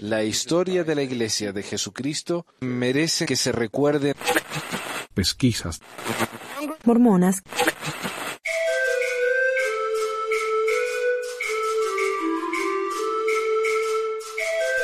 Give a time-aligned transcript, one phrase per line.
[0.00, 4.14] La historia de la Iglesia de Jesucristo merece que se recuerde.
[5.14, 5.80] Pesquisas.
[6.84, 7.42] Mormonas.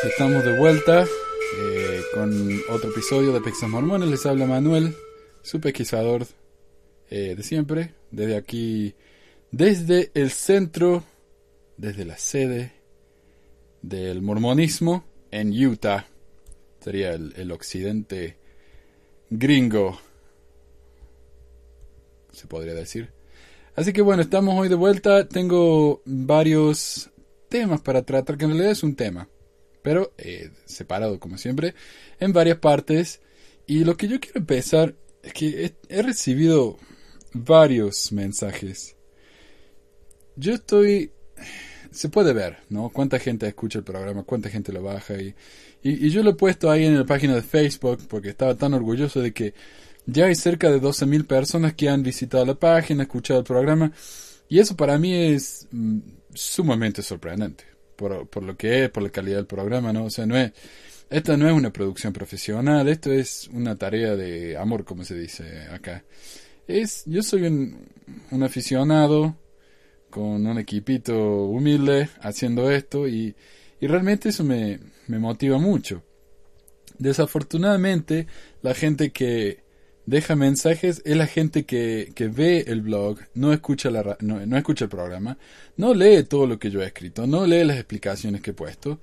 [0.05, 4.09] Estamos de vuelta eh, con otro episodio de Pesquisas Mormones.
[4.09, 4.95] Les habla Manuel,
[5.43, 6.27] su pesquisador
[7.11, 8.95] eh, de siempre, desde aquí,
[9.51, 11.03] desde el centro,
[11.77, 12.78] desde la sede
[13.83, 16.07] del mormonismo en Utah.
[16.81, 18.37] Sería el, el occidente
[19.31, 19.99] gringo,
[22.33, 23.13] se podría decir.
[23.75, 25.29] Así que bueno, estamos hoy de vuelta.
[25.29, 27.11] Tengo varios
[27.49, 29.29] temas para tratar, que en realidad es un tema,
[29.83, 31.75] pero eh, separado como siempre,
[32.21, 33.21] en varias partes.
[33.67, 36.79] Y lo que yo quiero empezar es que he, he recibido
[37.33, 38.97] varios mensajes.
[40.37, 41.13] Yo estoy
[41.91, 42.91] se puede ver, ¿no?
[42.91, 45.35] Cuánta gente escucha el programa, cuánta gente lo baja y,
[45.83, 49.21] y, yo lo he puesto ahí en la página de Facebook porque estaba tan orgulloso
[49.21, 49.55] de que
[50.07, 53.93] ya hay cerca de 12.000 personas que han visitado la página, escuchado el programa
[54.49, 55.99] y eso para mí es mm,
[56.35, 57.65] sumamente sorprendente
[57.97, 60.05] por, por lo que es, por la calidad del programa, ¿no?
[60.05, 60.53] O sea, no es,
[61.11, 65.67] esta no es una producción profesional, esto es una tarea de amor, como se dice
[65.73, 66.05] acá.
[66.67, 67.89] Es, yo soy un,
[68.31, 69.37] un aficionado,
[70.11, 73.35] con un equipito humilde haciendo esto y,
[73.81, 76.03] y realmente eso me, me, motiva mucho.
[76.99, 78.27] Desafortunadamente,
[78.63, 79.63] la gente que
[80.07, 84.57] deja mensajes es la gente que, que ve el blog, no escucha, la, no, no,
[84.57, 85.39] escucha el programa,
[85.77, 89.01] no lee todo lo que yo he escrito, no lee las explicaciones que he puesto,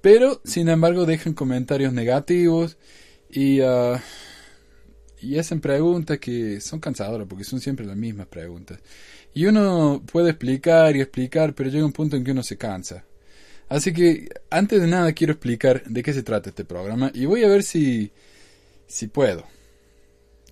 [0.00, 2.76] pero sin embargo dejan comentarios negativos
[3.30, 3.98] y, uh,
[5.20, 8.80] y hacen preguntas que son cansadoras porque son siempre las mismas preguntas.
[9.38, 13.04] Y uno puede explicar y explicar, pero llega un punto en que uno se cansa.
[13.68, 17.44] Así que, antes de nada, quiero explicar de qué se trata este programa y voy
[17.44, 18.10] a ver si,
[18.88, 19.44] si puedo.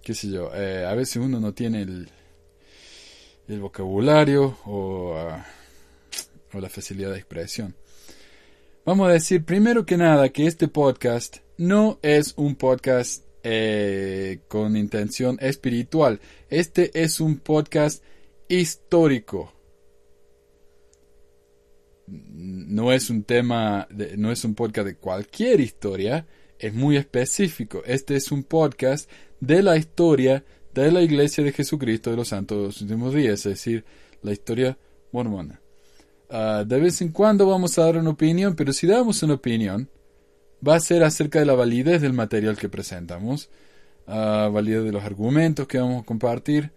[0.04, 2.08] Qué sé yo, eh, a veces uno no tiene el,
[3.48, 7.74] el vocabulario o, uh, o la facilidad de expresión.
[8.84, 14.76] Vamos a decir primero que nada que este podcast no es un podcast eh, con
[14.76, 16.20] intención espiritual.
[16.50, 18.04] Este es un podcast
[18.48, 19.52] histórico.
[22.06, 26.26] No es un tema, de, no es un podcast de cualquier historia,
[26.58, 27.82] es muy específico.
[27.84, 32.58] Este es un podcast de la historia de la Iglesia de Jesucristo de los Santos
[32.58, 33.84] de los Últimos Días, es decir,
[34.22, 34.78] la historia
[35.10, 35.60] mormona.
[36.28, 39.88] Uh, de vez en cuando vamos a dar una opinión, pero si damos una opinión,
[40.66, 43.48] va a ser acerca de la validez del material que presentamos,
[44.06, 46.72] uh, validez de los argumentos que vamos a compartir,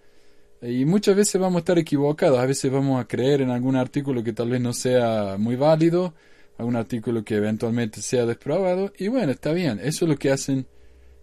[0.61, 4.23] y muchas veces vamos a estar equivocados, a veces vamos a creer en algún artículo
[4.23, 6.13] que tal vez no sea muy válido,
[6.57, 10.67] algún artículo que eventualmente sea desprobado, y bueno, está bien, eso es lo que hacen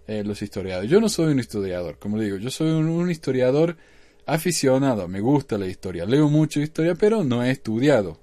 [0.06, 0.90] eh, los historiadores.
[0.90, 3.76] Yo no soy un historiador, como digo, yo soy un, historiador
[4.24, 8.18] aficionado, me gusta la historia, leo mucho historia, pero no he estudiado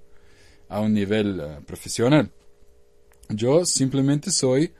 [0.69, 2.31] a un nivel uh, profesional.
[3.29, 4.71] Yo simplemente soy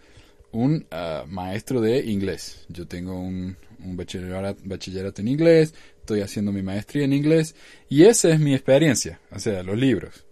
[0.51, 2.65] un uh, maestro de inglés.
[2.69, 7.55] Yo tengo un, un bachillerato, bachillerato, en inglés, estoy haciendo mi maestría en inglés
[7.89, 10.25] y esa es mi experiencia, o sea, los libros.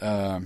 [0.00, 0.44] Uh,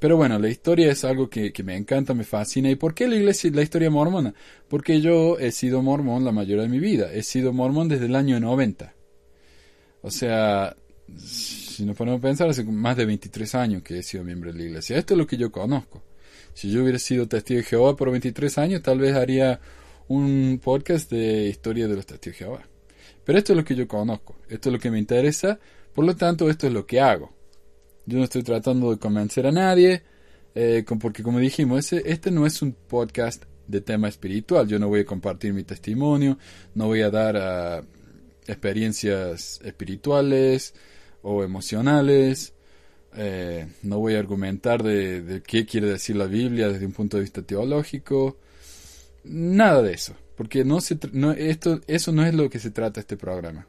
[0.00, 2.70] pero bueno, la historia es algo que, me encanta, me fascina.
[2.70, 4.34] ¿Y por qué la iglesia, la historia mormona?
[4.68, 7.12] Porque yo he sido mormón la mayoría de mi vida.
[7.12, 8.94] He sido mormón desde el año 90.
[10.02, 10.76] O sea,
[11.16, 14.58] si nos ponemos a pensar, hace más de 23 años que he sido miembro de
[14.58, 14.96] la iglesia.
[14.98, 16.04] Esto es lo que yo conozco.
[16.54, 19.60] Si yo hubiera sido testigo de Jehová por 23 años, tal vez haría
[20.06, 22.68] un podcast de historia de los testigos de Jehová.
[23.28, 25.60] Pero esto es lo que yo conozco, esto es lo que me interesa,
[25.92, 27.30] por lo tanto esto es lo que hago.
[28.06, 30.02] Yo no estoy tratando de convencer a nadie,
[30.54, 34.66] eh, porque como dijimos, ese, este no es un podcast de tema espiritual.
[34.66, 36.38] Yo no voy a compartir mi testimonio,
[36.74, 37.86] no voy a dar uh,
[38.46, 40.72] experiencias espirituales
[41.20, 42.54] o emocionales,
[43.14, 47.18] eh, no voy a argumentar de, de, qué quiere decir la Biblia desde un punto
[47.18, 48.38] de vista teológico,
[49.22, 53.00] nada de eso, porque no se, no, esto, eso no es lo que se trata
[53.00, 53.66] este programa.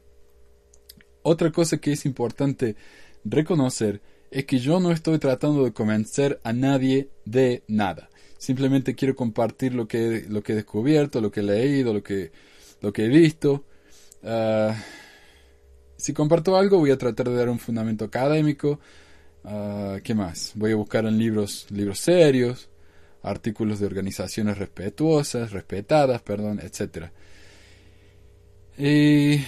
[1.22, 2.76] Otra cosa que es importante
[3.24, 4.00] reconocer
[4.30, 8.08] es que yo no estoy tratando de convencer a nadie de nada.
[8.38, 12.30] Simplemente quiero compartir lo que, lo que he descubierto, lo que he leído, lo que,
[12.80, 13.64] lo que he visto.
[14.22, 14.72] Uh,
[15.96, 18.78] si comparto algo, voy a tratar de dar un fundamento académico.
[19.42, 20.52] Uh, ¿Qué más?
[20.54, 22.68] Voy a buscar en libros, libros serios,
[23.22, 27.06] artículos de organizaciones respetuosas, respetadas, perdón, etc.
[28.78, 29.44] Y,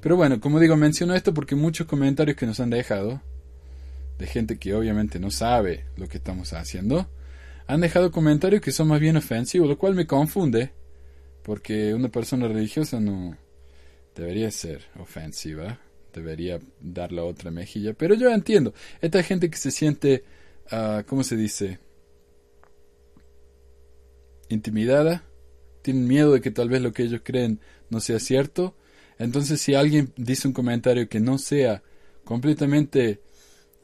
[0.00, 3.20] pero bueno, como digo, menciono esto porque muchos comentarios que nos han dejado
[4.18, 7.08] de gente que obviamente no sabe lo que estamos haciendo,
[7.66, 10.72] han dejado comentarios que son más bien ofensivos, lo cual me confunde,
[11.42, 13.36] porque una persona religiosa no
[14.14, 15.78] debería ser ofensiva,
[16.12, 20.24] debería dar la otra mejilla, pero yo entiendo, esta gente que se siente,
[20.70, 21.78] ah, ¿cómo se dice?
[24.48, 25.24] Intimidada,
[25.82, 27.60] tienen miedo de que tal vez lo que ellos creen
[27.90, 28.74] no sea cierto,
[29.18, 31.82] entonces si alguien dice un comentario que no sea
[32.24, 33.20] completamente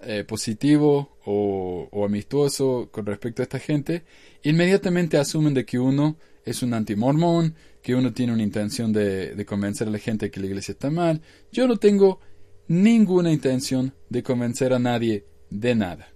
[0.02, 4.04] eh, positivo o, amistoso con respecto a esta gente,
[4.42, 9.88] inmediatamente asumen de que uno es un antimormón, que uno tiene una intención de, convencer
[9.88, 11.22] a la gente de que la iglesia está mal.
[11.50, 12.20] Yo no tengo
[12.68, 16.08] ninguna intención de convencer a nadie de nada.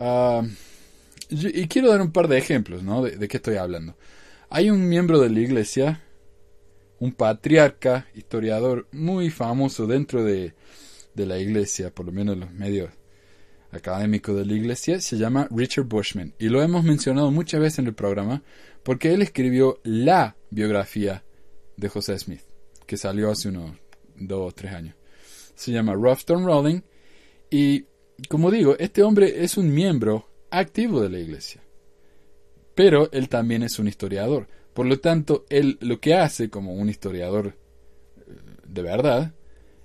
[0.00, 0.42] Ah,
[1.30, 3.02] y quiero dar un par de ejemplos, ¿no?
[3.02, 3.96] De, qué estoy hablando.
[4.50, 6.02] Hay un miembro de la iglesia,
[6.98, 10.54] un patriarca, historiador muy famoso dentro de,
[11.14, 12.90] de la iglesia, por lo menos los medios
[13.70, 16.34] académicos de la iglesia, se llama Richard Bushman.
[16.38, 18.42] Y lo hemos mencionado muchas veces en el programa
[18.82, 21.24] porque él escribió la biografía
[21.76, 22.42] de José Smith,
[22.86, 23.72] que salió hace unos
[24.16, 24.94] dos o tres años.
[25.54, 26.80] Se llama Rough Rolling.
[27.50, 27.84] Y
[28.28, 31.62] como digo, este hombre es un miembro activo de la iglesia.
[32.74, 34.48] Pero él también es un historiador.
[34.72, 37.56] Por lo tanto, él lo que hace como un historiador
[38.16, 38.32] eh,
[38.66, 39.34] de verdad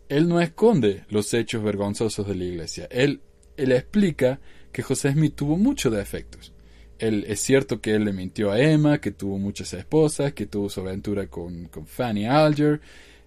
[0.10, 2.88] él no esconde los hechos vergonzosos de la iglesia.
[2.92, 3.22] Él,
[3.58, 4.40] él explica
[4.72, 6.54] que José Smith tuvo muchos defectos.
[7.00, 10.70] Él, es cierto que él le mintió a Emma, que tuvo muchas esposas, que tuvo
[10.70, 12.80] su aventura con, Fanny Alger,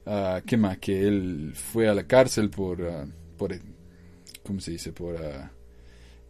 [0.07, 0.79] uh, ¿qué más?
[0.79, 3.07] Que él fue a la cárcel por, ah,
[3.37, 3.53] por
[4.45, 4.93] ¿cómo se dice?
[4.93, 5.51] Por ah,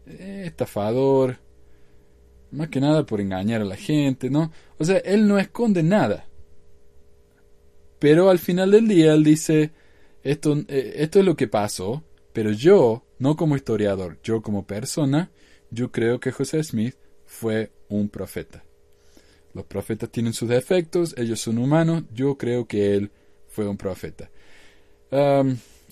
[0.06, 1.38] estafador,
[2.50, 4.52] más que nada por engañar a la gente, ¿no?
[4.78, 6.26] O sea, él no esconde nada.
[7.98, 9.72] Pero al final del día él dice,
[10.22, 15.30] esto, eh, esto es lo que pasó, pero yo, no como historiador, yo como persona,
[15.70, 18.64] yo creo que José Smith fue un profeta.
[19.54, 23.10] Los profetas tienen sus defectos, ellos son humanos, yo creo que él
[23.48, 24.30] fue un profeta.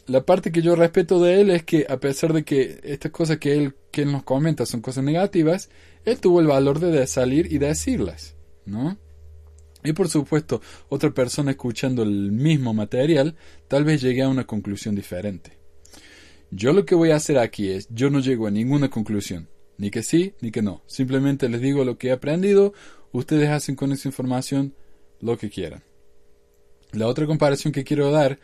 [0.07, 3.39] La parte que yo respeto de él es que a pesar de que estas cosas
[3.39, 5.71] que él, que nos comenta son cosas negativas,
[6.05, 8.37] él tuvo el valor de salir y decirlas,
[8.67, 8.99] ¿no?
[9.83, 13.37] Y por supuesto, otra persona escuchando el mismo material
[13.69, 15.59] tal vez llegue a una conclusión diferente.
[16.51, 19.91] Yo lo que voy a hacer aquí es, yo no llego a ninguna conclusión, ni
[19.91, 20.83] que sí, ni que no.
[20.87, 22.73] Simplemente les digo lo que he aprendido,
[23.13, 24.75] ustedes hacen con esa información
[25.21, 25.83] lo que quieran.
[26.93, 28.39] La otra comparación que quiero dar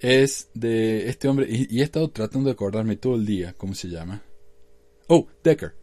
[0.00, 3.88] es de este hombre, y, he estado tratando de acordarme todo el día, ¿cómo se
[3.88, 4.22] llama?
[5.08, 5.74] Oh, Decker.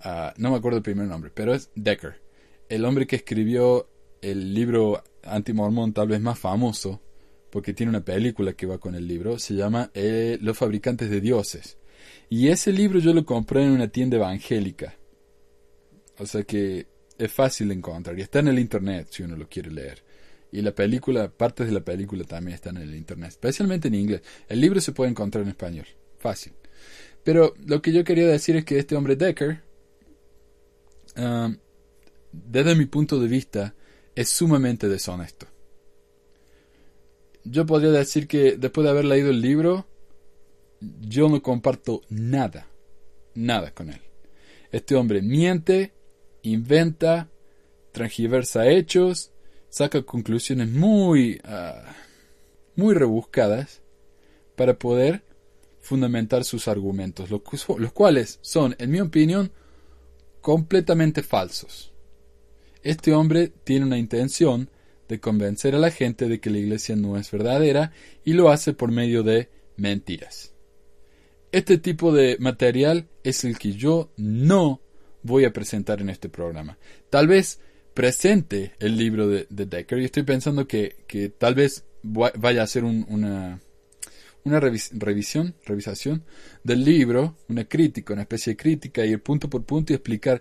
[0.00, 2.20] Ah, no me acuerdo el primer nombre, pero es Decker.
[2.68, 3.88] El hombre que escribió
[4.22, 7.02] el libro anti-mormón tal vez más famoso,
[7.50, 11.20] porque tiene una película que va con el libro, se llama eh, Los fabricantes de
[11.20, 11.78] dioses.
[12.28, 14.94] Y ese libro yo lo compré en una tienda evangélica.
[16.18, 16.86] O sea que
[17.18, 20.02] es fácil de encontrar y está en el internet si uno lo quiere leer.
[20.52, 24.22] Y la película, partes de la película también están en el internet, especialmente en inglés.
[24.48, 25.86] El libro se puede encontrar en español,
[26.18, 26.52] fácil.
[27.22, 29.62] Pero lo que yo quería decir es que este hombre Decker,
[31.16, 31.54] ah,
[32.32, 33.74] desde mi punto de vista,
[34.14, 35.46] es sumamente deshonesto.
[37.44, 39.86] Yo podría decir que después de haber leído el libro,
[41.00, 42.66] yo no comparto nada,
[43.34, 44.00] nada con él.
[44.72, 45.92] Este hombre miente,
[46.42, 47.28] inventa,
[47.92, 49.32] transgiversa hechos,
[49.70, 51.94] saca conclusiones muy, ah,
[52.76, 53.80] muy rebuscadas
[54.56, 55.22] para poder
[55.80, 59.50] fundamentar sus argumentos, los cuales son, en mi opinión,
[60.42, 61.92] completamente falsos.
[62.82, 64.70] Este hombre tiene una intención
[65.08, 67.92] de convencer a la gente de que la iglesia no es verdadera
[68.24, 70.54] y lo hace por medio de mentiras.
[71.52, 74.80] Este tipo de material es el que yo no
[75.22, 76.78] voy a presentar en este programa.
[77.10, 77.60] Tal vez
[78.00, 83.60] presente el libro de, Decker y estoy pensando que, tal vez vaya a hacer una,
[84.42, 86.24] una revisión, revisación
[86.64, 90.40] del libro, una crítica, una especie de crítica, ir punto por punto y explicar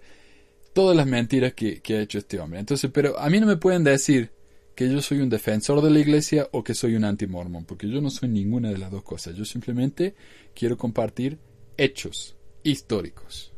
[0.71, 2.61] todas las mentiras que, ha hecho este hombre.
[2.61, 4.31] Entonces, pero a mí no me pueden decir
[4.73, 7.99] que yo soy un defensor de la iglesia o que soy un anti-mormón, porque yo
[7.99, 9.35] no soy ninguna de las dos cosas.
[9.35, 10.15] Yo simplemente
[10.55, 11.37] quiero compartir
[11.75, 13.51] hechos históricos.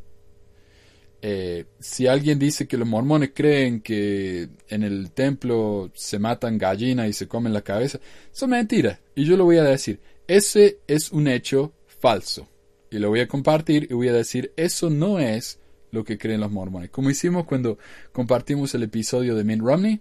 [1.21, 7.09] Eh, si alguien dice que los mormones creen que en el templo se matan gallinas
[7.09, 7.99] y se comen la cabeza,
[8.31, 8.99] son mentiras.
[9.15, 9.99] Y yo lo voy a decir.
[10.27, 12.47] Ese es un hecho falso.
[12.89, 15.59] Y lo voy a compartir y voy a decir, eso no es
[15.91, 16.89] lo que creen los mormones.
[16.89, 17.77] Como hicimos cuando
[18.11, 19.99] compartimos el episodio de Mitt Romney,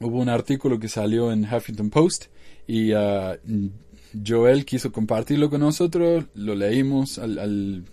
[0.00, 2.26] hubo un artículo que salió en Huffington Post
[2.66, 3.36] y uh,
[4.26, 7.84] Joel quiso compartirlo con nosotros, lo leímos al, al,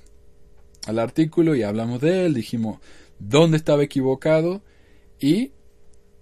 [0.86, 2.79] al artículo y hablamos de él, dijimos
[3.19, 4.62] dónde estaba equivocado
[5.19, 5.51] y,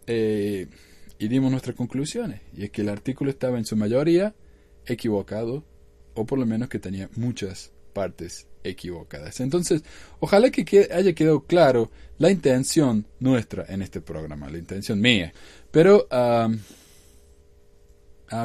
[0.07, 0.67] eh,
[1.19, 2.41] y dimos nuestras conclusiones.
[2.55, 4.35] Y es que el artículo estaba en su mayoría
[4.85, 5.63] equivocado,
[6.15, 9.39] o por lo menos que tenía muchas partes equivocadas.
[9.39, 9.83] Entonces,
[10.19, 15.33] ojalá que haya quedado claro la intención nuestra en este programa, la intención mía.
[15.71, 16.47] Pero, a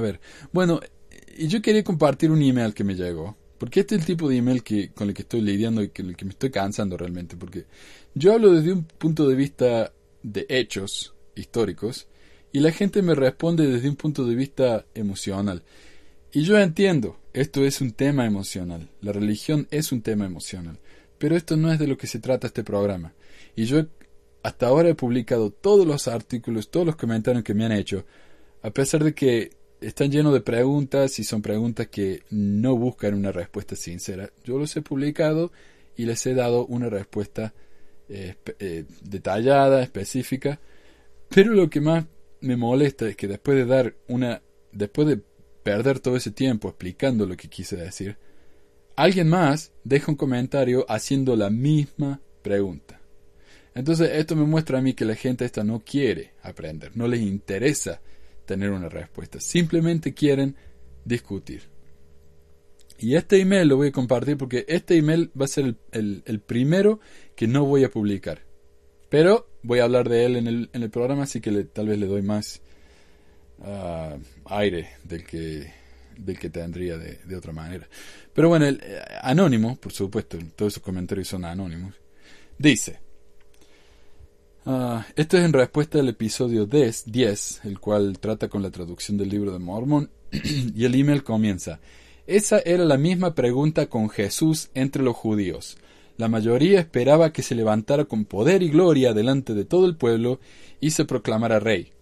[0.00, 0.20] ver,
[0.52, 0.80] bueno,
[1.38, 3.36] yo quería compartir un email que me llegó.
[3.62, 6.08] Porque este es el tipo de email que, con el que estoy lidiando y con
[6.08, 7.36] el que me estoy cansando realmente.
[7.36, 7.66] Porque
[8.12, 9.92] yo hablo desde un punto de vista
[10.24, 12.08] de hechos históricos
[12.50, 15.62] y la gente me responde desde un punto de vista emocional.
[16.32, 20.80] Y yo entiendo, esto es un tema emocional, la religión es un tema emocional,
[21.18, 23.14] pero esto no es de lo que se trata este programa.
[23.54, 23.86] Y yo
[24.42, 28.06] hasta ahora he publicado todos los artículos, todos los comentarios que me han hecho,
[28.60, 29.52] a pesar de que
[29.82, 34.30] están llenos de preguntas y son preguntas que no buscan una respuesta sincera.
[34.44, 35.52] Yo los he publicado
[35.96, 37.52] y les he dado una respuesta
[38.08, 40.60] eh, eh, detallada, específica,
[41.28, 42.04] pero lo que más
[42.40, 45.20] me molesta es que después de dar una, después de
[45.62, 48.16] perder todo ese tiempo explicando lo que quise decir,
[48.96, 53.00] alguien más deja un comentario haciendo la misma pregunta.
[53.74, 57.20] Entonces esto me muestra a mí que la gente esta no quiere aprender, no les
[57.20, 58.00] interesa
[58.52, 60.56] tener una respuesta, simplemente quieren
[61.04, 61.62] discutir.
[62.98, 67.00] Y este email lo voy a compartir porque este email va a ser el, primero
[67.34, 68.42] que no voy a publicar.
[69.08, 71.98] Pero voy a hablar de él en el, en el programa, así que tal vez
[71.98, 72.60] le doy más
[73.62, 75.72] ah, aire del que,
[76.16, 77.88] del que tendría de, de otra manera.
[78.34, 81.94] Pero bueno, el, eh, anónimo, por supuesto, todos esos comentarios son anónimos.
[82.58, 83.00] Dice,
[84.66, 89.16] ah, esto es en respuesta al episodio 10, 10, el cual trata con la traducción
[89.16, 91.80] del libro de Mormon, y el email comienza.
[92.26, 95.76] Esa era la misma pregunta con Jesús entre los judíos.
[96.16, 100.38] La mayoría esperaba que se levantara con poder y gloria delante de todo el pueblo
[100.80, 101.92] y se proclamara rey,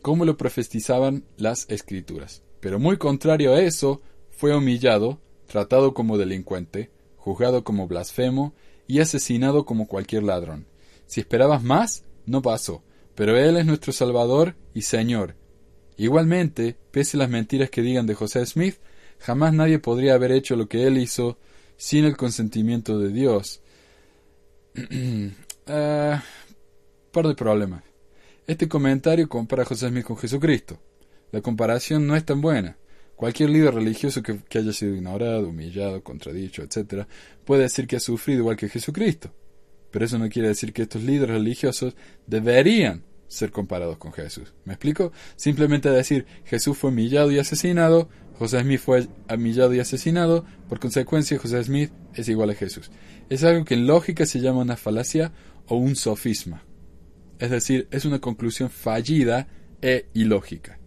[0.00, 2.42] como lo profetizaban las escrituras.
[2.60, 4.00] Pero muy contrario a eso,
[4.30, 8.54] fue humillado, tratado como delincuente, juzgado como blasfemo
[8.86, 10.66] y asesinado como cualquier ladrón.
[11.08, 12.84] Si esperabas más, no pasó,
[13.16, 15.34] pero Él es nuestro Salvador y Señor.
[15.96, 18.76] Igualmente, pese a las mentiras que digan de José Smith,
[19.20, 21.38] Jamás nadie podría haber hecho lo que él hizo
[21.76, 23.60] sin el consentimiento de Dios.
[24.76, 25.30] uh,
[27.12, 27.82] par de problemas.
[28.46, 30.78] Este comentario compara a José Smith con Jesucristo.
[31.32, 32.78] La comparación no es tan buena.
[33.16, 37.06] Cualquier líder religioso que, que, haya sido ignorado, humillado, contradicho, etc.,
[37.44, 39.32] puede decir que ha sufrido igual que Jesucristo.
[39.90, 44.54] Pero eso no quiere decir que estos líderes religiosos deberían ser comparados con Jesús.
[44.64, 45.12] ¿Me explico?
[45.36, 51.38] Simplemente decir Jesús fue humillado y asesinado, José Smith fue humillado y asesinado, por consecuencia
[51.38, 52.90] José Smith es igual a Jesús.
[53.28, 55.32] Es algo que en lógica se llama una falacia
[55.66, 56.64] o un sofisma.
[57.38, 59.48] Es decir, es una conclusión fallida
[59.82, 60.77] e ilógica.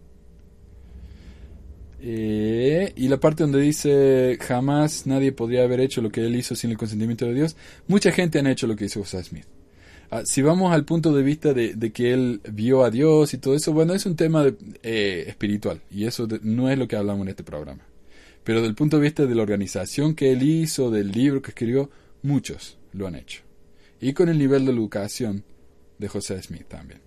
[2.04, 6.56] Eh, y la parte donde dice jamás nadie podría haber hecho lo que él hizo
[6.56, 7.56] sin el consentimiento de Dios,
[7.86, 9.46] mucha gente han hecho lo que hizo José Smith.
[10.10, 13.54] Ah, si vamos al punto de vista de, que él vio a Dios y todo
[13.54, 14.44] eso, bueno, es un tema
[14.82, 17.86] eh, espiritual y eso no es lo que hablamos en este programa.
[18.42, 21.88] Pero del punto de vista de la organización que él hizo, del libro que escribió,
[22.22, 23.42] muchos lo han hecho.
[24.00, 25.44] Y con el nivel de educación
[25.98, 27.00] de José Smith también.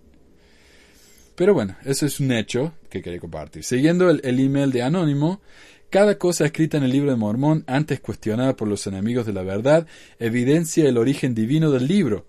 [1.36, 3.63] Pero bueno, eso es un hecho que quería compartir.
[3.63, 5.42] Siguiendo el, el email de Anónimo,
[5.89, 9.44] cada cosa escrita en el libro de Mormón, antes cuestionada por los enemigos de la
[9.44, 9.88] verdad,
[10.20, 12.25] evidencia el origen divino del libro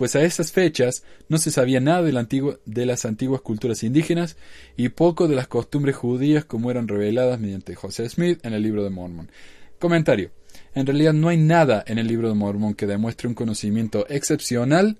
[0.00, 4.38] pues a esas fechas no se sabía nada de las antiguas culturas indígenas
[4.74, 8.82] y poco de las costumbres judías como eran reveladas mediante José Smith en el libro
[8.82, 9.30] de Mormon.
[9.78, 10.30] Comentario.
[10.74, 14.96] En realidad no hay nada en el libro de Mormon que demuestre un conocimiento excepcional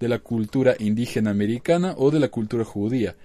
[0.00, 3.16] de la cultura indígena americana o de la cultura judía.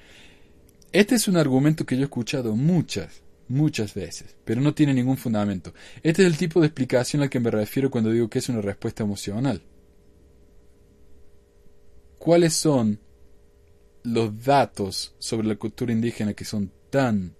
[0.91, 5.17] Este es un argumento que yo he escuchado muchas, muchas veces, pero no tiene ningún
[5.17, 5.73] fundamento.
[6.03, 8.61] Este es el tipo de explicación al que me refiero cuando digo que es una
[8.61, 9.61] respuesta emocional
[12.19, 12.99] cuáles son
[14.03, 17.35] los datos sobre la cultura indígena que son tan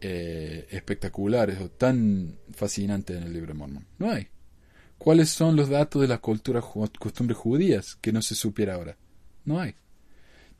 [0.00, 3.88] eh, espectaculares o tan fascinantes en el libro de Mormón.
[3.98, 4.28] No hay.
[4.98, 6.64] ¿Cuáles son los datos de las culturas,
[6.98, 8.96] costumbres judías que no se supiera ahora?
[9.44, 9.74] No hay.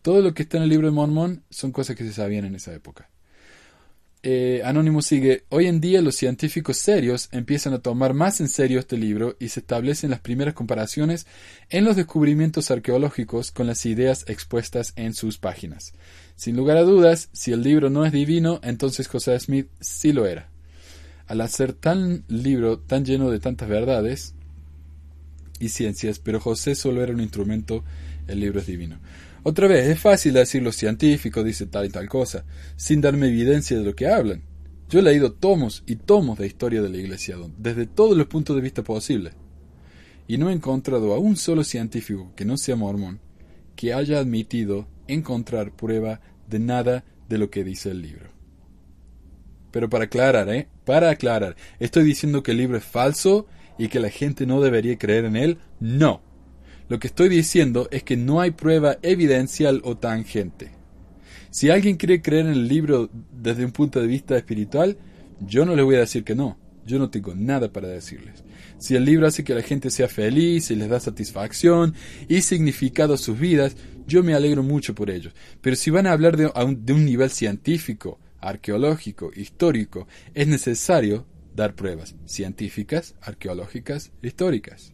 [0.03, 2.55] Todo lo que está en el libro de Mormón son cosas que se sabían en
[2.55, 3.11] esa época.
[4.23, 8.81] Eh, Anónimo sigue, hoy en día los científicos serios empiezan a tomar más en serio
[8.81, 11.27] este libro y se establecen las primeras comparaciones
[11.69, 15.93] en los descubrimientos arqueológicos con las ideas expuestas en sus páginas.
[16.35, 20.27] Sin lugar a dudas, si el libro no es divino, entonces José Smith sí lo
[20.27, 20.51] era.
[21.27, 24.35] Al hacer tan libro tan lleno de tantas verdades
[25.59, 27.85] y ciencias, pero José solo era un instrumento,
[28.27, 28.99] el libro es divino.
[29.43, 32.45] Otra vez, es fácil decir los científicos dicen tal y tal cosa,
[32.77, 34.43] sin darme evidencia de lo que hablan.
[34.89, 38.55] Yo he leído tomos y tomos de historia de la Iglesia, desde todos los puntos
[38.57, 39.35] de vista posibles,
[40.29, 43.21] y no he encontrado a un solo científico que no sea mormón
[43.77, 48.36] que haya admitido encontrar prueba de nada de lo que dice el libro.
[49.77, 50.69] Pero para aclarar, ¿eh?
[50.87, 54.97] Para aclarar, ¿estoy diciendo que el libro es falso y que la gente no debería
[54.97, 55.59] creer en él?
[55.81, 56.23] No.
[56.89, 60.71] Lo que estoy diciendo es que no hay prueba evidencial o tangente.
[61.51, 64.97] Si alguien quiere creer en el libro desde un punto de vista espiritual,
[65.41, 66.57] yo no le voy a decir que no.
[66.87, 68.45] Yo no tengo nada para decirles.
[68.79, 71.93] Si el libro hace que la gente sea feliz y les da satisfacción
[72.29, 75.35] y significado a sus vidas, yo me alegro mucho por ellos.
[75.61, 81.27] Pero si van a hablar de, un, de un nivel científico, arqueológico, histórico, es necesario
[81.55, 84.93] dar pruebas científicas, arqueológicas, históricas.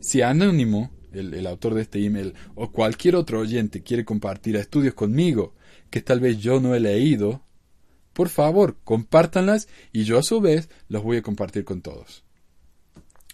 [0.00, 5.54] Si Anónimo, el, autor de este email, o cualquier otro oyente quiere compartir estudios conmigo
[5.90, 7.44] que tal vez yo no he leído,
[8.12, 12.24] por favor, compártanlas y yo a su vez los voy a compartir con todos.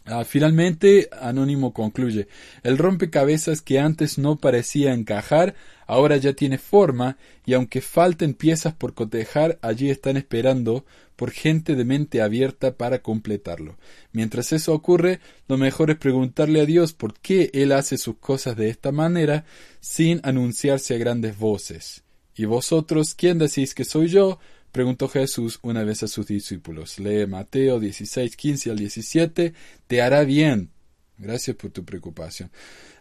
[0.07, 2.26] Ah, finalmente, Anónimo concluye,
[2.62, 5.54] el rompecabezas que antes no parecía encajar,
[5.87, 10.85] ahora ya tiene forma, y aunque falten piezas por cotejar, allí están esperando
[11.16, 13.76] por gente de mente abierta para completarlo.
[14.12, 18.57] Mientras eso ocurre, lo mejor es preguntarle a Dios por qué Él hace sus cosas
[18.57, 19.45] de esta manera,
[19.80, 22.04] sin anunciarse a grandes voces.
[22.35, 24.38] ¿Y vosotros quién decís que soy yo?
[24.72, 26.98] Preguntó Jesús una vez a sus discípulos.
[26.98, 29.52] Lee Mateo 16, 15 al 17.
[29.86, 30.70] Te hará bien.
[31.18, 32.50] Gracias por tu preocupación.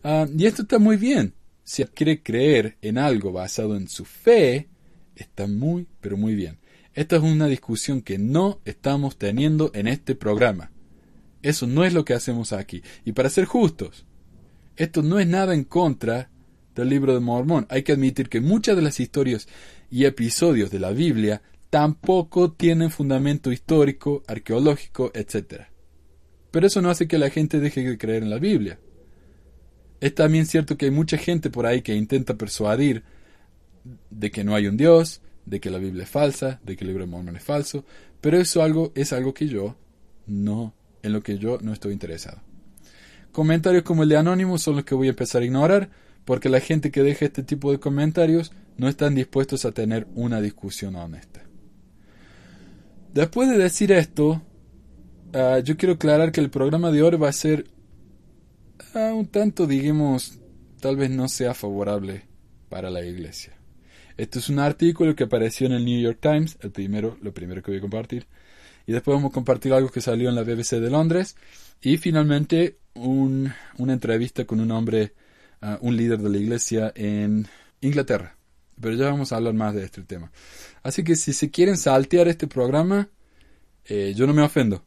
[0.04, 1.34] Ah, y esto está muy bien.
[1.64, 4.68] Si quiere creer en algo basado en su fe,
[5.16, 6.58] está muy, pero muy bien.
[6.96, 10.72] Esta es una discusión que no estamos teniendo en este programa.
[11.42, 12.82] Eso no es lo que hacemos aquí.
[13.06, 14.06] Y para ser justos,
[14.76, 16.32] esto no es nada en contra
[16.76, 17.68] del libro de Mormón.
[17.70, 19.48] Hay que admitir que muchas de las historias
[19.92, 25.64] y episodios de la Biblia tampoco tienen fundamento histórico, arqueológico, etc.
[26.52, 28.80] Pero eso no hace que la gente deje de creer en la Biblia.
[30.02, 33.04] Es también cierto que hay mucha gente por ahí que intenta persuadir
[34.10, 36.90] de que no hay un Dios, de que la Biblia es falsa, de que el
[36.90, 37.86] libro de Mormon es falso,
[38.22, 38.62] pero eso
[38.96, 39.76] es algo que yo
[40.26, 42.42] no, en lo que yo no estoy interesado.
[43.32, 45.90] Comentarios como el de Anónimo son los que voy a empezar a ignorar,
[46.26, 50.42] porque la gente que deja este tipo de comentarios no están dispuestos a tener una
[50.42, 51.49] discusión honesta.
[53.14, 54.42] Después de decir esto,
[55.34, 57.66] uh, yo quiero aclarar que el programa de hoy va a ser
[58.94, 60.40] uh, un tanto, digamos,
[60.80, 62.26] tal vez no sea favorable
[62.70, 63.54] para la iglesia.
[64.16, 67.64] Esto es un artículo que apareció en el New York Times, el primero, lo primero
[67.64, 68.28] que voy a compartir.
[68.86, 71.36] Y después vamos a compartir algo que salió en la BBC de Londres.
[71.82, 75.14] Y finalmente un, una entrevista con un hombre,
[75.62, 77.48] uh, un líder de la iglesia en
[77.82, 78.39] Inglaterra.
[78.82, 80.32] Pero ya vamos a hablar más de este tema.
[80.84, 83.10] Así que si se quieren saltear este programa,
[83.86, 84.84] eh, yo no me ofendo.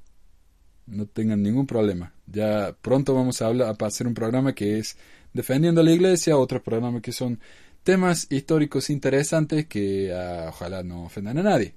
[0.86, 2.12] No tengan ningún problema.
[2.26, 4.96] Ya pronto vamos a, hablar, a hacer un programa que es
[5.32, 7.38] defendiendo a la iglesia, otros programas que son
[7.82, 11.74] temas históricos interesantes que uh, ojalá no ofendan a nadie.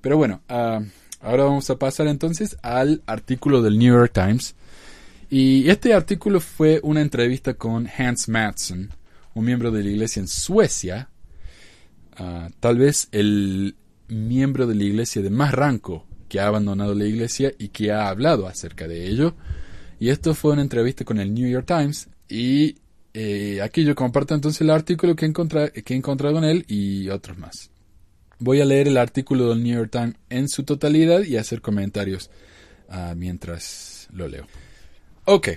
[0.00, 0.84] Pero bueno, uh,
[1.20, 4.54] ahora vamos a pasar entonces al artículo del New York Times.
[5.30, 8.90] Y este artículo fue una entrevista con Hans Matson,
[9.34, 11.08] un miembro de la iglesia en Suecia,
[12.18, 13.76] uh, tal vez el
[14.08, 18.08] miembro de la iglesia de más rango que ha abandonado la iglesia y que ha
[18.08, 19.34] hablado acerca de ello.
[20.00, 22.76] Y esto fue una entrevista con el New York Times y
[23.14, 27.38] eh, aquí yo comparto entonces el artículo que, que he encontrado en él y otros
[27.38, 27.70] más.
[28.40, 32.30] Voy a leer el artículo del New York Times en su totalidad y hacer comentarios
[32.88, 34.46] uh, mientras lo leo.
[35.24, 35.50] Ok,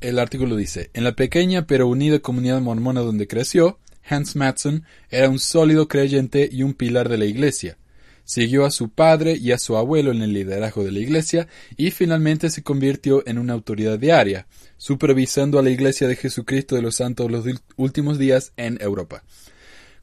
[0.00, 5.28] el artículo dice, en la pequeña pero unida comunidad mormona donde creció, Hans Matson era
[5.28, 7.78] un sólido creyente y un pilar de la Iglesia.
[8.24, 11.92] Siguió a su padre y a su abuelo en el liderazgo de la Iglesia y
[11.92, 14.46] finalmente se convirtió en una autoridad diaria,
[14.78, 17.44] supervisando a la Iglesia de Jesucristo de los Santos los
[17.76, 19.22] últimos días en Europa.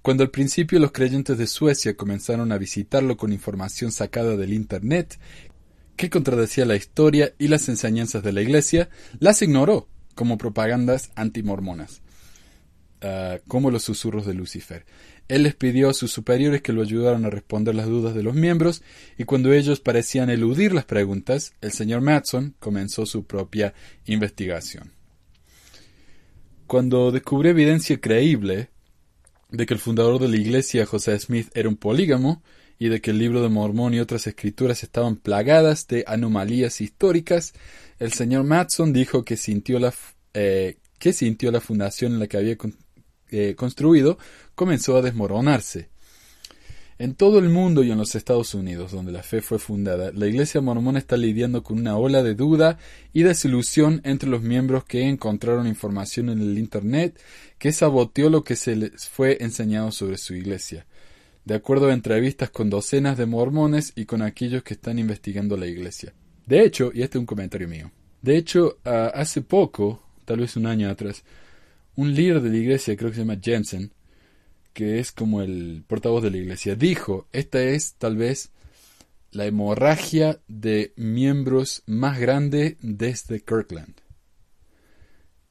[0.01, 5.17] Cuando al principio los creyentes de Suecia comenzaron a visitarlo con información sacada del Internet,
[5.95, 8.89] que contradecía la historia y las enseñanzas de la Iglesia,
[9.19, 12.01] las ignoró como propagandas antimormonas.
[13.05, 14.85] Ah, como los susurros de Lucifer.
[15.27, 18.33] Él les pidió a sus superiores que lo ayudaran a responder las dudas de los
[18.33, 18.81] miembros,
[19.17, 23.73] y cuando ellos parecían eludir las preguntas, el señor Matson comenzó su propia
[24.05, 24.93] investigación.
[26.65, 28.69] Cuando descubrió evidencia creíble
[29.49, 32.41] de que el fundador de la iglesia, José Smith, era un polígamo,
[32.79, 37.53] y de que el libro de Mormón y otras escrituras estaban plagadas de anomalías históricas,
[37.99, 39.93] el señor Matson dijo que sintió la,
[40.33, 42.57] eh, que sintió la fundación en la que había
[43.33, 44.17] eh, construido
[44.55, 45.89] comenzó a desmoronarse.
[46.99, 50.27] En todo el mundo y en los Estados Unidos, donde la fe fue fundada, la
[50.27, 52.77] Iglesia mormona está lidiando con una ola de duda
[53.11, 57.19] y desilusión entre los miembros que encontraron información en el Internet
[57.57, 60.85] que saboteó lo que se les fue enseñado sobre su Iglesia,
[61.43, 65.65] de acuerdo a entrevistas con docenas de mormones y con aquellos que están investigando la
[65.65, 66.13] Iglesia.
[66.45, 67.91] De hecho, y este es un comentario mío,
[68.21, 71.23] de hecho, ah, hace poco, tal vez un año atrás,
[71.95, 73.91] un líder de la Iglesia, creo que se llama Jensen,
[74.73, 78.51] que es como el portavoz de la iglesia, dijo, esta es tal vez
[79.31, 83.95] la hemorragia de miembros más grande desde Kirkland.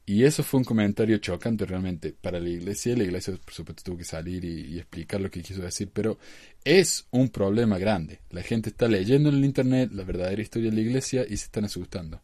[0.05, 2.96] Y eso fue un comentario chocante realmente para la iglesia.
[2.96, 6.18] La iglesia, por supuesto, tuvo que salir y, explicar lo que quiso decir, pero
[6.64, 8.20] es un problema grande.
[8.31, 11.44] La gente está leyendo en el Internet la verdadera historia de la iglesia y se
[11.44, 12.20] están asustando,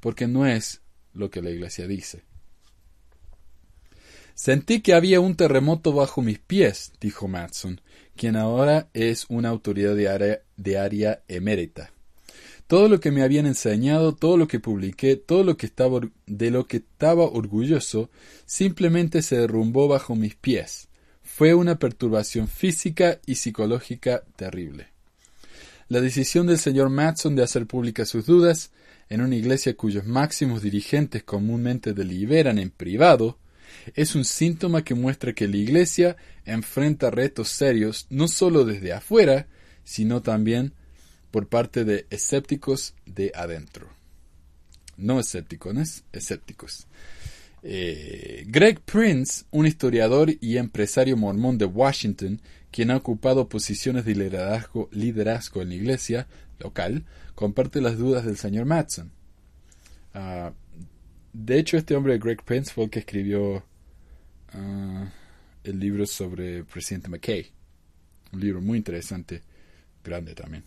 [0.00, 0.82] porque no es
[1.14, 2.24] lo que la iglesia dice.
[4.34, 7.80] Sentí que había un terremoto bajo mis pies, dijo Matson,
[8.16, 11.92] quien ahora es una autoridad de área, emérita.
[12.66, 16.50] Todo lo que me habían enseñado, todo lo que publiqué, todo lo que estaba de
[16.50, 18.10] lo que estaba orgulloso,
[18.44, 20.88] simplemente se derrumbó bajo mis pies.
[21.22, 24.88] Fue una perturbación física y psicológica terrible.
[25.88, 28.72] La decisión del señor Matson de hacer públicas sus dudas,
[29.08, 33.38] en una iglesia cuyos máximos dirigentes comúnmente deliberan en privado,
[33.94, 39.46] es un síntoma que muestra que la Iglesia enfrenta retos serios no solo desde afuera,
[39.84, 40.72] sino también
[41.30, 43.88] por parte de escépticos de adentro.
[44.96, 46.86] No escépticos, escépticos.
[47.62, 54.14] Eh, Greg Prince, un historiador y empresario mormón de Washington, quien ha ocupado posiciones de
[54.14, 56.26] liderazgo, en la iglesia
[56.58, 59.10] local, comparte las dudas del señor Matson.
[60.12, 60.52] Ah,
[61.34, 63.64] de hecho, este hombre, Greg Prince, fue el que escribió
[64.52, 65.12] ah,
[65.64, 67.50] el libro sobre presidente McKay.
[68.32, 69.42] Un libro muy interesante,
[70.02, 70.64] grande también.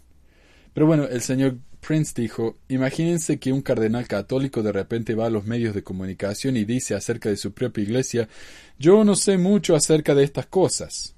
[0.74, 5.30] Pero bueno, el señor Prince dijo, imagínense que un cardenal católico de repente va a
[5.30, 8.28] los medios de comunicación y dice acerca de su propia iglesia,
[8.78, 11.16] yo no sé mucho acerca de estas cosas.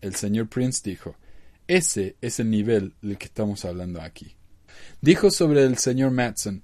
[0.00, 1.16] El señor Prince dijo,
[1.68, 4.34] ese es el nivel del que estamos hablando aquí.
[5.02, 6.62] Dijo sobre el señor Matson,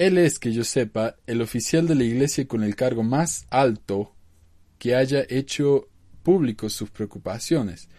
[0.00, 4.14] él es, que yo sepa, el oficial de la Iglesia con el cargo más alto
[4.78, 5.90] que haya hecho
[6.22, 7.90] público sus preocupaciones,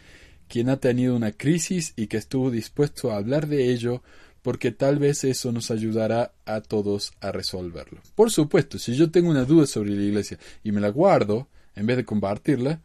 [0.48, 4.02] quien ha tenido una crisis y que estuvo dispuesto a hablar de ello
[4.42, 8.02] porque tal vez eso nos ayudará a todos a resolverlo.
[8.16, 11.86] Por supuesto, si yo tengo una duda sobre la Iglesia y me la guardo, en
[11.86, 12.82] vez de compartirla,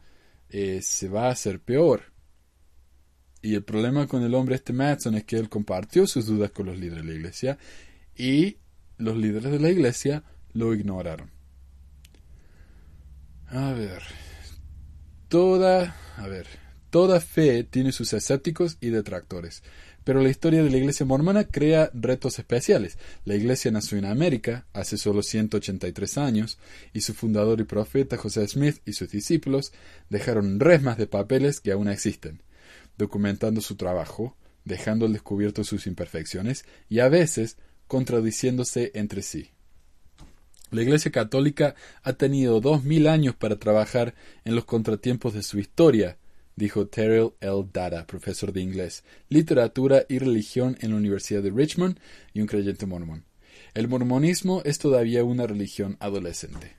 [0.51, 2.03] eh, se va a hacer peor.
[3.41, 6.67] Y el problema con el hombre este Matson es que él compartió sus dudas con
[6.67, 7.57] los líderes de la Iglesia
[8.15, 8.57] y
[8.97, 11.31] los líderes de la iglesia lo ignoraron.
[13.47, 14.03] A ver.
[15.29, 16.47] Toda, a ver,
[16.89, 19.61] toda fe tiene sus escépticos y detractores,
[20.05, 22.97] pero la historia de la iglesia mormona crea retos especiales.
[23.25, 26.59] La iglesia nació en América hace solo 183 años
[26.93, 29.73] y su fundador y profeta José Smith y sus discípulos
[30.09, 32.41] dejaron resmas de papeles que aún existen,
[32.97, 37.57] documentando su trabajo, dejando al descubierto sus imperfecciones y a veces
[37.87, 39.51] contradiciéndose entre sí.
[40.69, 45.59] La Iglesia Católica ha tenido dos mil años para trabajar en los contratiempos de su
[45.59, 46.17] historia,
[46.57, 47.65] dijo Terrell L.
[47.71, 51.99] Dada, profesor de inglés, literatura y religión en la Universidad de Richmond
[52.33, 53.23] y un creyente mormón.
[53.73, 56.77] El mormonismo es todavía una religión adolescente.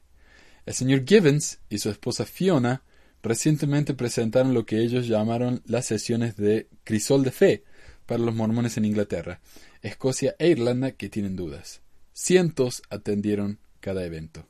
[0.67, 2.83] El señor Givens y su esposa Fiona
[3.23, 7.65] recientemente presentaron lo que ellos llamaron las sesiones de crisol de fe
[8.05, 9.41] para los mormones en Inglaterra,
[9.83, 11.81] Escocia e Irlanda que tienen dudas.
[12.13, 14.47] Cientos atendieron cada evento.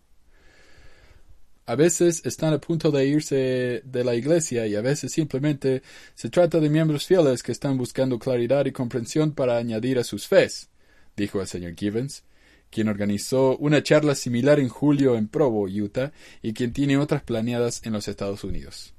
[1.67, 5.83] A veces están a punto de irse de la iglesia y a veces simplemente
[6.15, 10.27] se trata de miembros fieles que están buscando claridad y comprensión para añadir a sus
[10.27, 10.71] fes,
[11.15, 12.25] dijo el señor Givens,
[12.71, 17.83] quien organizó una charla similar en julio en Provo, Utah, y quien tiene otras planeadas
[17.85, 18.95] en los Estados Unidos.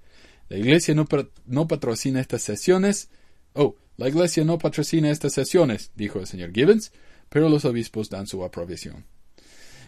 [0.47, 1.07] La iglesia no,
[1.47, 3.09] no patrocina estas sesiones.
[3.53, 6.93] Oh, la Iglesia no patrocina estas sesiones, dijo el señor Gibbons,
[7.27, 9.03] pero los obispos dan su aprobación.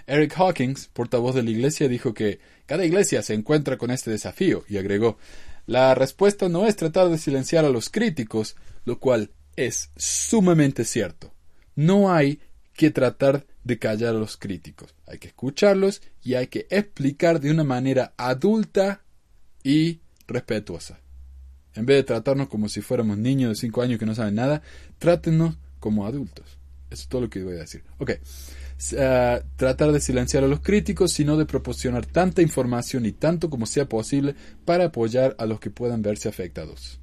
[0.06, 4.66] Eric Hawkins, portavoz de la Iglesia, dijo que cada iglesia se encuentra con este desafío
[4.68, 5.18] y agregó
[5.66, 11.34] La respuesta no es tratar de silenciar a los críticos, lo cual es sumamente cierto.
[11.76, 12.42] No hay
[12.74, 14.94] que tratar de callar a los críticos.
[15.08, 19.04] Hay que escucharlos y hay que explicar de una manera adulta
[19.64, 21.00] y respetuosa.
[21.76, 24.62] En vez de tratarnos como si fuéramos niños de 5 años que no saben nada,
[25.00, 26.60] trátenos como adultos.
[26.90, 27.84] Eso es todo lo que voy a decir.
[27.98, 28.12] Ok.
[28.94, 33.66] Uh, tratar de silenciar a los críticos, sino de proporcionar tanta información y tanto como
[33.66, 37.00] sea posible para apoyar a los que puedan verse afectados.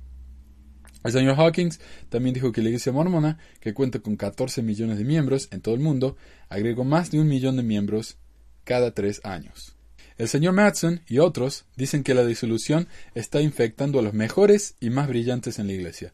[1.05, 5.05] El señor Hawkins también dijo que la Iglesia Mormona, que cuenta con 14 millones de
[5.05, 6.17] miembros en todo el mundo,
[6.49, 8.19] agregó más de un millón de miembros
[8.65, 9.78] cada tres años.
[10.19, 14.91] El señor Matson y otros dicen que la disolución está infectando a los mejores y
[14.91, 16.13] más brillantes en la Iglesia.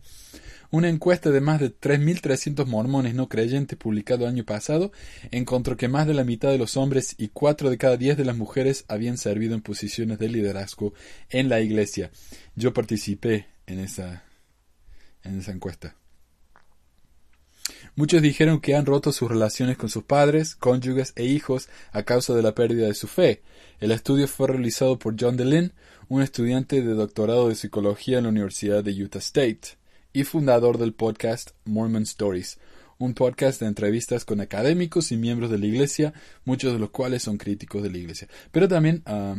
[0.71, 4.93] Una encuesta de más de 3.300 mormones no creyentes publicado año pasado
[5.31, 8.25] encontró que más de la mitad de los hombres y 4 de cada 10 de
[8.27, 10.93] las mujeres habían servido en posiciones de liderazgo
[11.31, 12.11] en la iglesia.
[12.57, 14.23] Yo participé en esa
[15.25, 15.97] encuesta.
[17.97, 22.35] Muchos dijeron que han roto sus relaciones con sus padres, cónyuges e hijos a causa
[22.35, 23.41] de la pérdida de su fe.
[23.79, 25.73] El estudio fue realizado por John DeLynn,
[26.09, 29.79] un estudiante de doctorado de psicología en la Universidad de Utah State
[30.13, 32.59] y fundador del podcast Mormon Stories,
[32.99, 37.23] un podcast de entrevistas con académicos y miembros de la Iglesia, muchos de los cuales
[37.23, 38.27] son críticos de la Iglesia.
[38.51, 39.37] Pero también, ah,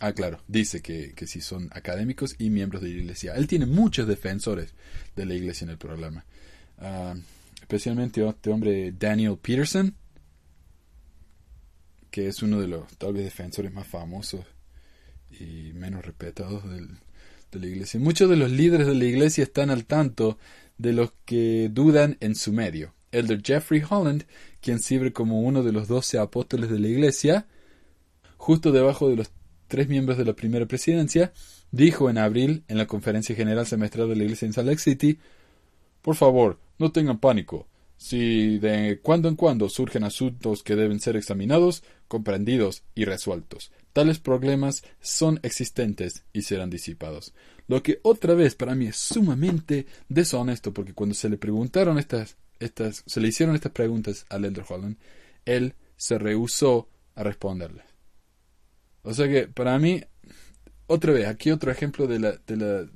[0.00, 3.34] ah claro, dice que, que sí son académicos y miembros de la Iglesia.
[3.36, 4.70] Él tiene muchos defensores
[5.14, 6.24] de la Iglesia en el programa.
[6.78, 7.14] Ah,
[7.68, 9.94] especialmente este hombre Daniel Peterson,
[12.10, 14.40] que es uno de los tal vez defensores más famosos
[15.38, 16.88] y menos respetados del,
[17.52, 18.00] de la iglesia.
[18.00, 20.38] Muchos de los líderes de la iglesia están al tanto
[20.78, 22.94] de los que dudan en su medio.
[23.12, 24.24] Elder Jeffrey Holland,
[24.62, 27.46] quien sirve como uno de los doce apóstoles de la iglesia,
[28.38, 29.30] justo debajo de los
[29.66, 31.34] tres miembros de la primera presidencia,
[31.70, 35.18] dijo en abril en la conferencia general semestral de la iglesia en Salt Lake City,
[36.02, 37.68] por favor, no tengan pánico.
[37.96, 44.20] Si de cuando en cuando surgen asuntos que deben ser examinados, comprendidos y resueltos, tales
[44.20, 47.34] problemas son existentes y serán disipados.
[47.66, 52.36] Lo que otra vez para mí es sumamente deshonesto, porque cuando se le preguntaron estas,
[52.60, 54.96] estas, se le hicieron estas preguntas al Elder Holland,
[55.44, 57.84] él se rehusó a responderles.
[59.02, 60.02] O sea que para mí,
[60.86, 62.88] otra vez, aquí otro ejemplo de la, de la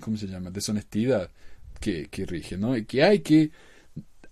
[0.00, 0.50] ¿cómo se llama?
[0.50, 1.30] deshonestidad
[1.80, 2.74] que, rige, ¿no?
[2.86, 3.50] Que hay que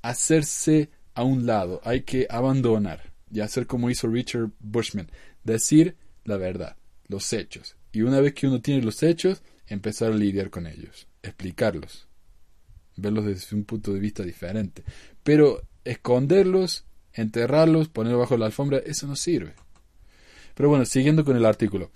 [0.02, 5.10] hacerse a un lado, hay que abandonar y hacer como hizo Richard Bushman,
[5.42, 6.76] decir la verdad,
[7.08, 7.76] los hechos.
[7.92, 12.06] Y una vez que uno tiene los hechos, empezar a lidiar con ellos, explicarlos,
[12.96, 14.84] verlos desde un punto de vista diferente.
[15.22, 19.54] Pero esconderlos, enterrarlos, ponerlos bajo la alfombra, eso no sirve.
[20.54, 21.90] Pero bueno, siguiendo con el artículo.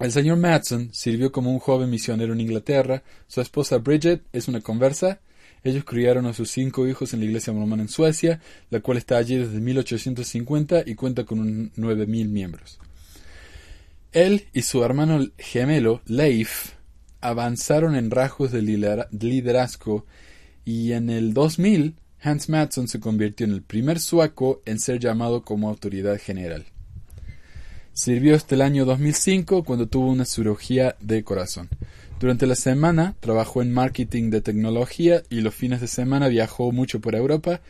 [0.00, 3.02] El señor Matson sirvió como un joven misionero en Inglaterra.
[3.26, 5.20] Su esposa Bridget es una conversa
[5.62, 9.18] ellos criaron a sus cinco hijos en la iglesia mormona en Suecia, la cual está
[9.18, 12.78] allí desde 1850 y cuenta con 9.000 miembros.
[14.12, 16.72] Él y su hermano gemelo, Leif,
[17.20, 20.06] avanzaron en rasgos de liderazgo
[20.64, 25.42] y en el 2000 Hans Matson se convirtió en el primer sueco en ser llamado
[25.42, 26.66] como autoridad general.
[27.92, 31.68] Sirvió hasta el año 2005 cuando tuvo una cirugía de corazón.
[32.18, 37.00] Durante la semana trabajó en marketing de tecnología y los fines de semana viajó mucho
[37.00, 37.60] por Europa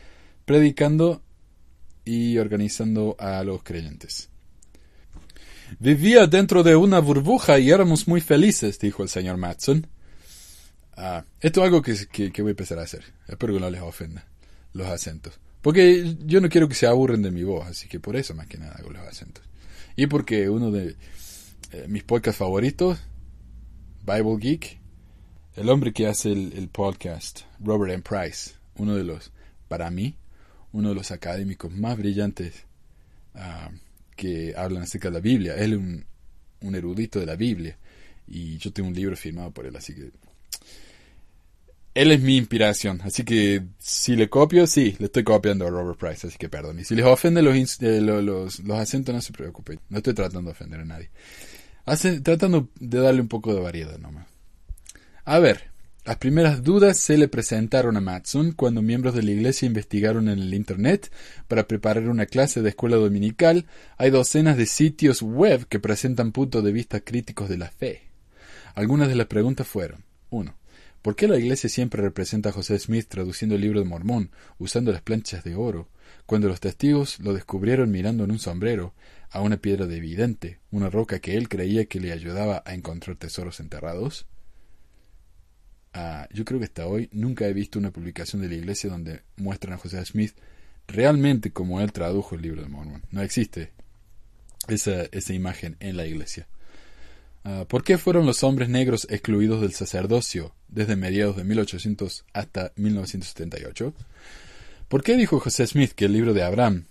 [0.45, 1.21] predicando
[2.05, 4.29] y organizando a los creyentes.
[5.79, 9.87] Vivía dentro de una burbuja y éramos muy felices, dijo el señor Matson.
[10.97, 11.95] Ah, esto es algo que,
[12.31, 13.03] que, voy a empezar a hacer.
[13.27, 14.27] Espero que no les ofenda
[14.73, 15.39] los acentos.
[15.61, 18.47] Porque yo no quiero que se aburren de mi voz, así que por eso más
[18.47, 19.43] que nada hago los acentos.
[19.95, 20.95] Y porque uno de
[21.71, 22.99] eh, mis podcasts favoritos
[24.05, 24.79] Bible Geek,
[25.55, 28.03] el hombre que hace el, podcast, Robert M.
[28.03, 29.31] Price, uno de los,
[29.67, 30.15] para mí,
[30.71, 32.65] uno de los académicos más brillantes
[33.35, 33.69] ah,
[34.15, 35.55] que hablan acerca de la Biblia.
[35.55, 36.05] Él es un,
[36.61, 37.77] un erudito de la Biblia
[38.27, 40.11] y yo tengo un libro firmado por él, así que
[41.93, 45.99] él es mi inspiración, así que si le copio, sí, le estoy copiando a Robert
[45.99, 46.79] Price, así que perdón.
[46.79, 50.49] Y si les ofende los, eh, los, los acentos, no se preocupen, no estoy tratando
[50.49, 51.09] de ofender a nadie
[52.23, 54.27] tratando de darle un poco de variedad nomás.
[55.25, 55.71] A ver,
[56.05, 60.39] las primeras dudas se le presentaron a Matson cuando miembros de la iglesia investigaron en
[60.39, 61.11] el Internet
[61.47, 63.67] para preparar una clase de escuela dominical.
[63.97, 68.03] Hay docenas de sitios web que presentan puntos de vista críticos de la fe.
[68.73, 70.55] Algunas de las preguntas fueron 1.
[71.01, 74.91] ¿Por qué la iglesia siempre representa a José Smith traduciendo el libro de Mormón, usando
[74.91, 75.89] las planchas de oro,
[76.27, 78.93] cuando los testigos lo descubrieron mirando en un sombrero,
[79.31, 83.15] a una piedra de evidente, una roca que él creía que le ayudaba a encontrar
[83.15, 84.27] tesoros enterrados?
[85.93, 89.23] Ah, yo creo que hasta hoy nunca he visto una publicación de la iglesia donde
[89.37, 90.35] muestran a José Smith
[90.87, 93.03] realmente como él tradujo el libro de Mormon.
[93.09, 93.71] No existe
[94.67, 96.47] esa, esa imagen en la iglesia.
[97.43, 102.71] Ah, ¿Por qué fueron los hombres negros excluidos del sacerdocio desde mediados de 1800 hasta
[102.75, 103.93] 1978?
[104.87, 106.85] ¿Por qué dijo José Smith que el libro de Abraham,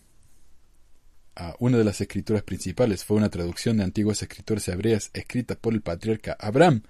[1.37, 5.73] ah, una de las escrituras principales, fue una traducción de antiguas escrituras hebreas escritas por
[5.73, 6.83] el patriarca Abraham,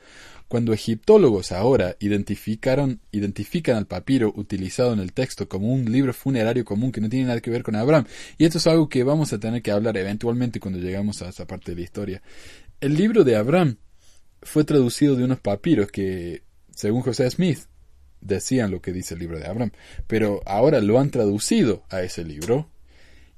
[0.48, 6.64] cuando egiptólogos ahora identificaron, identifican al papiro utilizado en el texto como un libro funerario
[6.64, 8.06] común que no tiene nada que ver con Abraham?
[8.38, 11.46] Y esto es algo que vamos a tener que hablar eventualmente cuando llegamos a esa
[11.46, 12.22] parte de la historia.
[12.80, 13.76] El libro de Abraham
[14.40, 17.58] fue traducido de unos papiros que, según José Smith,
[18.22, 19.72] decían lo que dice el libro de Abraham,
[20.06, 22.70] pero ahora lo han traducido a ese libro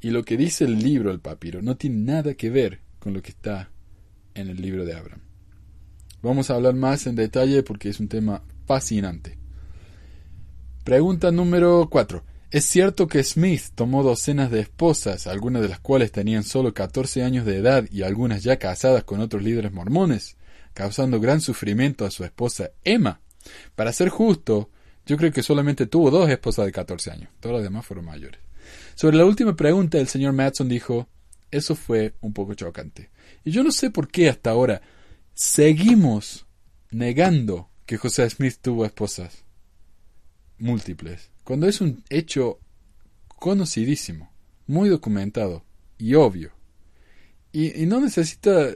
[0.01, 3.23] y lo que dice el libro del papiro no tiene nada que ver con lo
[3.23, 3.73] que está
[4.35, 5.23] en el libro de Abraham.
[6.23, 9.39] Vamos a hablar más en detalle porque es un tema fascinante.
[10.85, 12.23] Pregunta número 4.
[12.53, 17.23] Es cierto que Smith tomó docenas de esposas, algunas de las cuales tenían solo 14
[17.23, 20.37] años de edad y algunas ya casadas con otros líderes mormones,
[20.75, 23.23] causando gran sufrimiento a su esposa Emma.
[23.75, 24.69] Para ser justo,
[25.07, 28.43] yo creo que solamente tuvo dos esposas de 14 años, todas las demás fueron mayores.
[28.97, 31.09] Sobre la última pregunta, el señor Matson dijo,
[31.51, 33.09] eso fue un poco chocante.
[33.45, 34.83] Y yo no sé por qué hasta ahora
[35.33, 36.45] seguimos
[36.91, 39.43] negando que José Smith tuvo esposas
[40.63, 42.61] múltiples cuando es un hecho
[43.27, 44.33] conocidísimo,
[44.67, 45.65] muy documentado
[45.99, 46.53] y obvio.
[47.53, 48.71] Y, no necesita...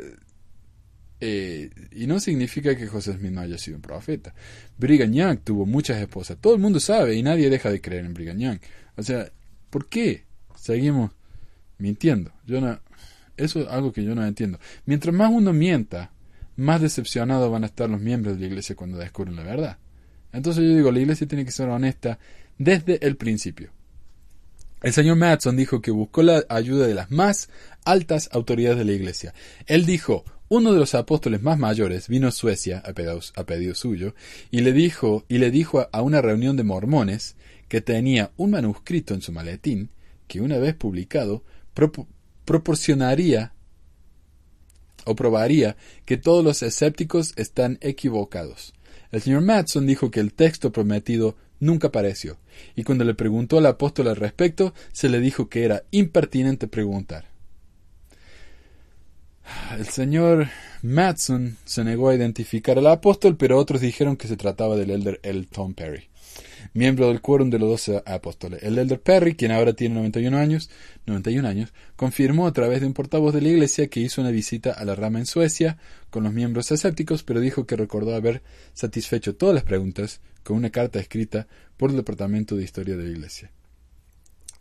[1.19, 4.35] Eh, y no significa que José Smith no haya sido un profeta.
[4.77, 6.37] Brigham tuvo muchas esposas.
[6.39, 8.59] Todo el mundo sabe y nadie deja de creer en Brigham.
[8.97, 9.31] O sea,
[9.71, 10.25] ¿por qué
[10.57, 11.13] seguimos
[11.79, 12.33] mintiendo?
[12.45, 12.79] Yo no,
[13.37, 14.59] eso es algo que yo no entiendo.
[14.85, 16.13] Mientras más uno mienta,
[16.57, 19.79] más decepcionados van a estar los miembros de la iglesia cuando descubren la verdad.
[20.37, 22.19] Entonces yo digo, la iglesia tiene que ser honesta
[22.59, 23.71] desde el principio.
[24.83, 27.49] El señor Matson dijo que buscó la ayuda de las más
[27.85, 29.33] altas autoridades de la Iglesia.
[29.67, 32.93] Él dijo, uno de los apóstoles más mayores vino a Suecia a
[33.45, 34.15] pedido, suyo
[34.51, 37.35] y le dijo y le dijo a una reunión de mormones
[37.69, 39.91] que tenía un manuscrito en su maletín
[40.29, 41.43] que una vez publicado
[42.45, 43.55] proporcionaría
[45.05, 48.76] o probaría que todos los escépticos están equivocados.
[49.13, 52.39] El señor Matson dijo que el texto prometido nunca apareció,
[52.75, 57.27] y cuando le preguntó al apóstol al respecto, se le dijo que era impertinente preguntar.
[59.79, 60.49] El señor
[60.83, 65.21] Matson se negó a identificar al apóstol, pero otros dijeron que se trataba del elder
[65.23, 66.09] Elton Perry
[66.77, 68.63] miembro del quórum de los doce apóstoles.
[68.63, 70.71] El elder Perry, quien ahora tiene 91 años,
[71.07, 74.73] 91 años, confirmó a través de un portavoz de la iglesia que hizo una visita
[74.73, 75.79] a la rama en Suecia
[76.11, 78.43] con los miembros escépticos, pero dijo que recordó haber
[78.75, 83.11] satisfecho todas las preguntas con una carta escrita por el Departamento de Historia de la
[83.11, 83.51] Iglesia.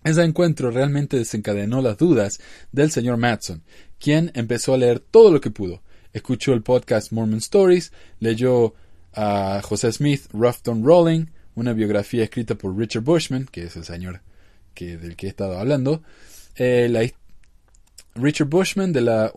[0.06, 2.40] Ese encuentro realmente desencadenó las dudas
[2.72, 3.64] del señor Matson,
[4.00, 5.82] quien empezó a leer todo lo que pudo.
[6.14, 8.74] Escuchó el podcast Mormon Stories, leyó
[9.14, 11.26] a José Smith, Ruffton Rolling,
[11.56, 14.22] una biografía escrita por Richard Bushman, que es el señor
[14.74, 16.04] que, del que he estado hablando.
[16.56, 17.12] Eh,
[18.16, 19.34] Richard Bushman, de la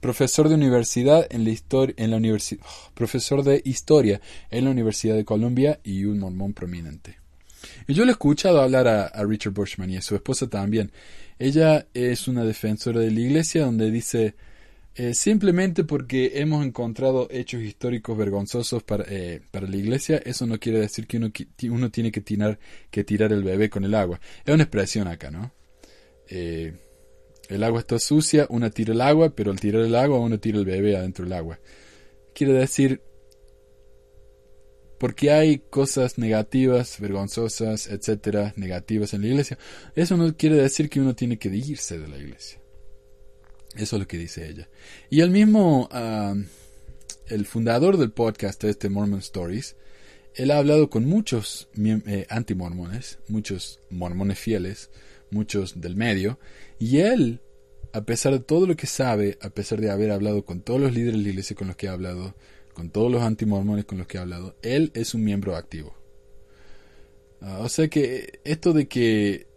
[0.00, 4.20] profesor de universidad en la historia, en la universidad, profesor de historia
[4.50, 7.18] en la Universidad de Columbia y un mormón prominente.
[7.86, 10.92] Y yo le he escuchado hablar a, Richard Bushman y a su esposa también.
[11.38, 14.36] Ella es una defensora de la iglesia donde dice
[14.98, 20.58] eh, simplemente porque hemos encontrado hechos históricos vergonzosos para, eh, para la iglesia, eso no
[20.58, 21.30] quiere decir que uno,
[21.70, 22.58] uno tiene que tirar,
[22.90, 24.20] que tirar el bebé con el agua.
[24.44, 25.52] Es una expresión acá, ¿no?
[26.28, 26.72] Eh,
[27.48, 30.58] el agua está sucia, uno tira el agua, pero al tirar el agua uno tira
[30.58, 31.60] el bebé adentro del agua.
[32.34, 33.00] Quiere decir,
[34.98, 39.58] porque hay cosas negativas, vergonzosas, etcétera, negativas en la iglesia,
[39.94, 42.57] eso no quiere decir que uno tiene que irse de la iglesia.
[43.76, 44.68] Eso es lo que dice ella.
[45.10, 46.34] Y el mismo, ah,
[47.26, 49.76] el fundador del podcast este Mormon Stories,
[50.34, 54.90] él ha hablado con muchos eh, antimormones, muchos mormones fieles,
[55.30, 56.38] muchos del medio,
[56.78, 57.40] y él,
[57.92, 60.94] a pesar de todo lo que sabe, a pesar de haber hablado con todos los
[60.94, 62.36] líderes de la iglesia con los que ha hablado,
[62.72, 65.96] con todos los antimormones con los que ha hablado, él es un miembro activo.
[67.40, 69.47] Ah, o sea que esto de que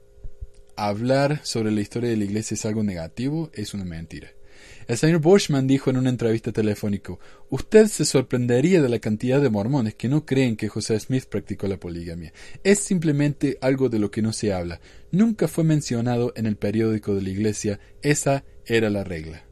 [0.88, 4.30] hablar sobre la historia de la iglesia es algo negativo es una mentira.
[4.88, 7.14] El señor Bushman dijo en una entrevista telefónica,
[7.50, 11.68] usted se sorprendería de la cantidad de mormones que no creen que José Smith practicó
[11.68, 12.34] la poligamia.
[12.64, 14.82] Es simplemente algo de lo que no se habla.
[15.12, 17.80] Nunca fue mencionado en el periódico de la iglesia.
[18.02, 19.44] Esa era la regla.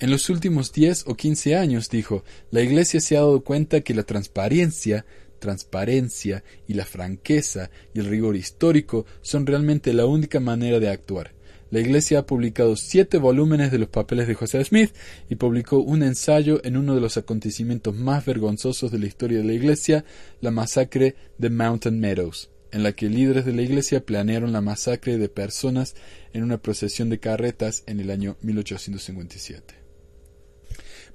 [0.00, 3.92] En los últimos 10 o 15 años, dijo, la iglesia se ha dado cuenta que
[3.92, 5.04] la transparencia
[5.40, 11.32] transparencia y la franqueza y el rigor histórico son realmente la única manera de actuar.
[11.70, 14.92] La Iglesia ha publicado siete volúmenes de los papeles de José Smith
[15.28, 19.44] y publicó un ensayo en uno de los acontecimientos más vergonzosos de la historia de
[19.44, 20.04] la Iglesia,
[20.40, 25.16] la masacre de Mountain Meadows, en la que líderes de la Iglesia planearon la masacre
[25.16, 25.94] de personas
[26.32, 29.79] en una procesión de carretas en el año 1857.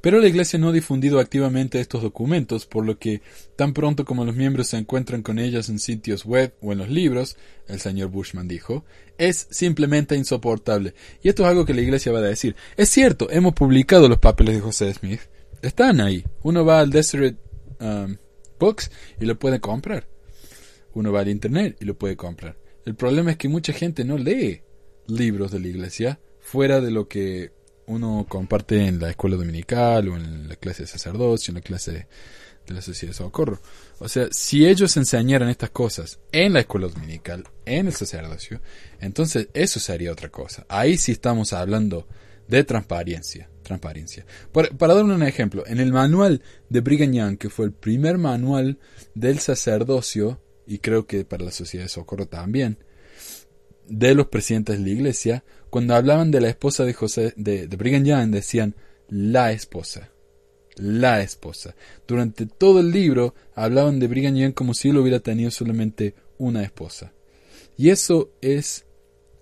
[0.05, 3.23] Pero la Iglesia no ha difundido activamente estos documentos, por lo que
[3.55, 6.89] tan pronto como los miembros se encuentran con ellos en sitios web o en los
[6.89, 7.37] libros,
[7.67, 8.85] el señor Bushman dijo,
[9.17, 10.93] es simplemente insoportable.
[11.23, 12.55] Y esto es algo que la Iglesia va a decir.
[12.77, 15.21] Es cierto, hemos publicado los papeles de José Smith.
[15.63, 16.23] Están ahí.
[16.43, 17.39] Uno va al Deseret
[17.79, 18.15] um,
[18.59, 20.07] Books y lo puede comprar.
[20.93, 22.55] Uno va al Internet y lo puede comprar.
[22.85, 24.61] El problema es que mucha gente no lee
[25.07, 27.55] libros de la Iglesia fuera de lo que
[27.87, 32.07] uno comparte en la escuela dominical o en la clase de sacerdocio, en la clase
[32.65, 33.59] de la sociedad de socorro.
[33.99, 38.61] O sea, si ellos enseñaran estas cosas en la escuela dominical, en el sacerdocio,
[38.99, 40.65] entonces eso sería otra cosa.
[40.67, 42.07] Ahí sí estamos hablando
[42.47, 43.49] de transparencia.
[43.63, 44.25] transparencia.
[44.51, 48.77] para dar un ejemplo, en el manual de Brigham que fue el primer manual
[49.15, 52.77] del sacerdocio, y creo que para la sociedad de socorro también,
[53.87, 58.05] de los presidentes de la iglesia, cuando hablaban de la esposa de José, de, Brigham
[58.05, 58.75] Young, decían
[59.09, 60.11] la esposa.
[60.77, 61.75] La esposa.
[62.07, 66.63] Durante todo el libro hablaban de Brigham Young como si él hubiera tenido solamente una
[66.63, 67.13] esposa.
[67.77, 68.85] Y eso es,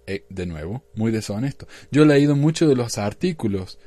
[0.05, 1.67] eh, de nuevo, muy deshonesto.
[1.91, 3.79] Yo he leído muchos de los artículos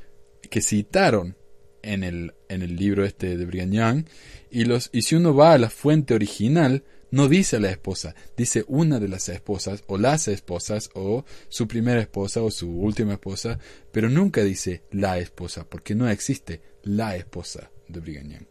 [0.51, 1.37] que citaron
[1.83, 4.05] en el, en el libro este de Brigham Young,
[4.51, 8.65] y, los, y si uno va a la fuente original, no dice la esposa, dice
[8.69, 13.59] una de las esposas, o las esposas, o su primera esposa, o su última esposa,
[13.93, 18.47] pero nunca dice la esposa, porque no existe la esposa de Brigham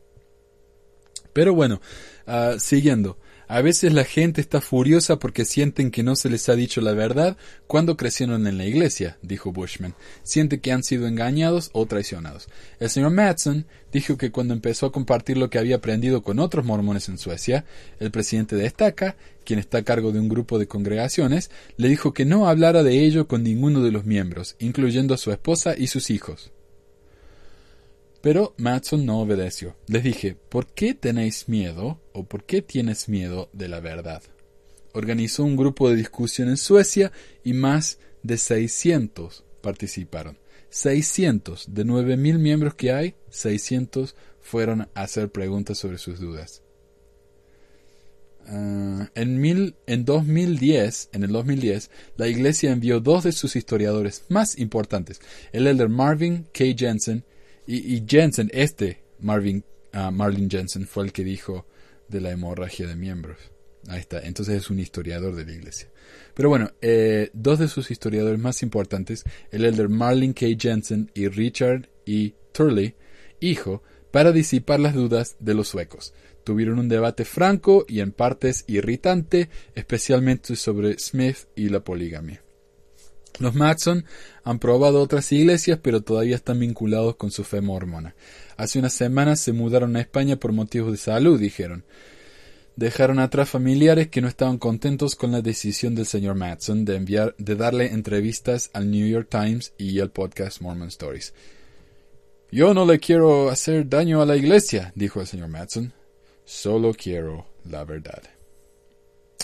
[1.33, 1.81] Pero bueno,
[2.27, 3.17] ah, siguiendo.
[3.47, 6.93] A veces la gente está furiosa porque sienten que no se les ha dicho la
[6.93, 7.37] verdad
[7.67, 9.93] cuando crecieron en la iglesia, dijo Bushman.
[10.23, 12.47] Siente que han sido engañados o traicionados.
[12.79, 16.65] El señor Madsen dijo que cuando empezó a compartir lo que había aprendido con otros
[16.65, 17.63] mormones en Suecia,
[18.01, 19.15] el presidente de Estaca,
[19.45, 23.05] quien está a cargo de un grupo de congregaciones, le dijo que no hablara de
[23.05, 26.51] ello con ninguno de los miembros, incluyendo a su esposa y sus hijos.
[28.19, 29.77] Pero Matson no obedeció.
[29.87, 34.21] Les dije, ¿por qué tenéis miedo o por qué tienes miedo de la verdad?
[34.91, 37.13] Organizó un grupo de discusión en Suecia
[37.45, 40.37] y más de 600 participaron.
[40.75, 46.63] 600 de 9.000 miembros que hay, 600 fueron a hacer preguntas sobre sus dudas.
[48.45, 54.25] Ah, en, mil, en 2010, en el 2010, la iglesia envió dos de sus historiadores
[54.27, 55.21] más importantes,
[55.53, 56.65] el elder Marvin K.
[56.77, 57.23] Jensen
[57.65, 59.63] y, Jensen, este Marvin,
[59.93, 61.65] uh, Jensen, fue el que dijo
[62.09, 63.37] de la hemorragia de miembros.
[63.87, 65.89] Ahí está, entonces es un historiador de la iglesia.
[66.33, 70.47] Pero bueno, eh, dos de sus historiadores más importantes, el elder Marlin K.
[70.57, 72.33] Jensen y Richard E.
[72.51, 72.95] Turley,
[73.39, 76.13] hijo, para disipar las dudas de los suecos.
[76.43, 82.41] Tuvieron un debate franco y en partes irritante, especialmente sobre Smith y la poligamia.
[83.39, 84.05] Los Matson
[84.43, 88.15] han probado otras iglesias, pero todavía están vinculados con su fe mormona.
[88.57, 91.83] Hace unas semanas se mudaron a España por motivos de salud, dijeron.
[92.75, 97.33] Dejaron atrás familiares que no estaban contentos con la decisión del señor Matson de enviar,
[97.37, 101.33] de darle entrevistas al New York Times y al podcast Mormon Stories.
[102.51, 105.93] Yo no le quiero hacer daño a la iglesia, dijo el señor Matson.
[106.43, 108.21] Solo quiero la verdad.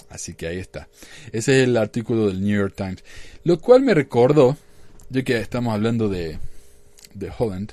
[0.10, 0.90] Así que ahí está.
[1.32, 3.04] Ese es el artículo del New York Times.
[3.46, 4.58] Lo cual me recordó,
[5.10, 6.38] ya que estamos hablando de,
[7.14, 7.72] de Holland,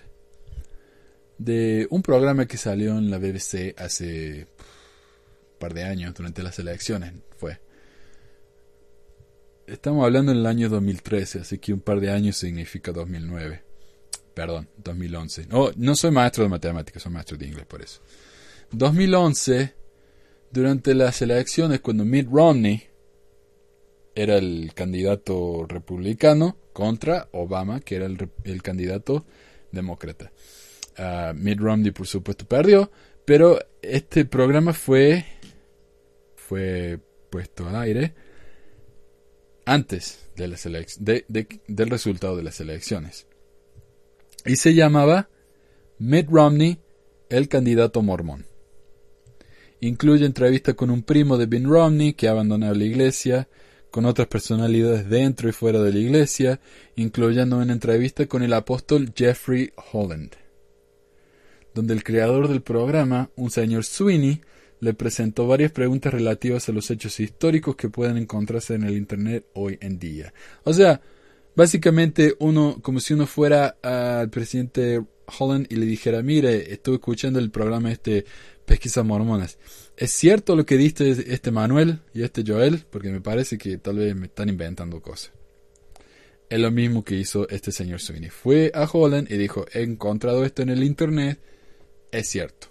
[1.39, 4.47] de un programa que salió en la BBC hace
[5.59, 7.61] par de años, durante las elecciones, fue.
[9.67, 13.65] Estamos hablando en el año 2013, así que un par de años significa 2009.
[14.35, 15.47] Perdón, 2011.
[15.49, 18.01] No, no soy maestro de matemáticas, soy maestro de inglés por eso.
[18.71, 19.75] 2011
[20.51, 22.83] durante las elecciones cuando Mitt Romney
[24.15, 29.25] era el candidato republicano contra Obama, que era el, candidato
[29.71, 30.33] demócrata.
[30.99, 32.91] Uh, Mitt Romney, por supuesto, perdió,
[33.25, 35.25] pero este programa fue,
[36.49, 36.99] fue
[37.31, 38.15] puesto al aire
[39.67, 43.27] antes de las del resultado de las elecciones.
[44.47, 45.29] Y se llamaba
[45.99, 46.79] Mitt Romney,
[47.29, 48.47] el candidato mormón.
[49.81, 53.49] Incluye entrevistas con un primo de Ben Romney que ha abandonado la iglesia,
[53.91, 56.61] con otras personalidades dentro y fuera de la iglesia,
[56.97, 60.33] incluyendo una entrevista con el apóstol Jeffrey Holland,
[61.75, 64.41] donde el creador del programa, un señor Sweeney,
[64.81, 69.47] le presentó varias preguntas relativas a los hechos históricos que pueden encontrarse en el Internet
[69.55, 70.33] hoy en día.
[70.65, 71.01] O sea,
[71.59, 75.05] Básicamente, uno, como si uno fuera al presidente
[75.41, 78.25] Holland y le dijera, mire, estuve escuchando el programa este
[78.65, 79.59] Pesquisas Mormonas.
[79.97, 82.85] ¿Es cierto lo que diste este Manuel y este Joel?
[82.89, 85.33] Porque me parece que tal vez me están inventando cosas.
[86.49, 88.31] Es lo mismo que hizo este señor Sweeney.
[88.31, 91.41] Fue a Holland y dijo, he encontrado esto en el internet.
[92.13, 92.69] Es cierto.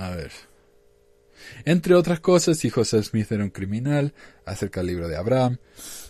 [0.00, 0.32] A ver.
[1.66, 4.14] Entre otras cosas, si José Smith era un criminal,
[4.46, 5.58] acerca del libro de Abraham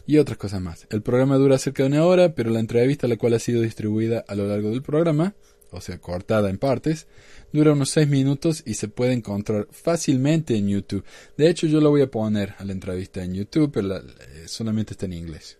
[0.07, 0.86] y otras cosas más.
[0.91, 4.24] El programa dura cerca de una hora, pero la entrevista, la cual ha sido distribuida
[4.28, 5.34] a lo largo del programa,
[5.72, 7.09] o sea, cortada en partes,
[7.53, 11.05] dura unos 6 minutos y se puede encontrar fácilmente en YouTube.
[11.36, 14.03] De hecho, yo lo voy a poner a la entrevista en YouTube, pero eh,
[14.47, 15.59] solamente está en inglés.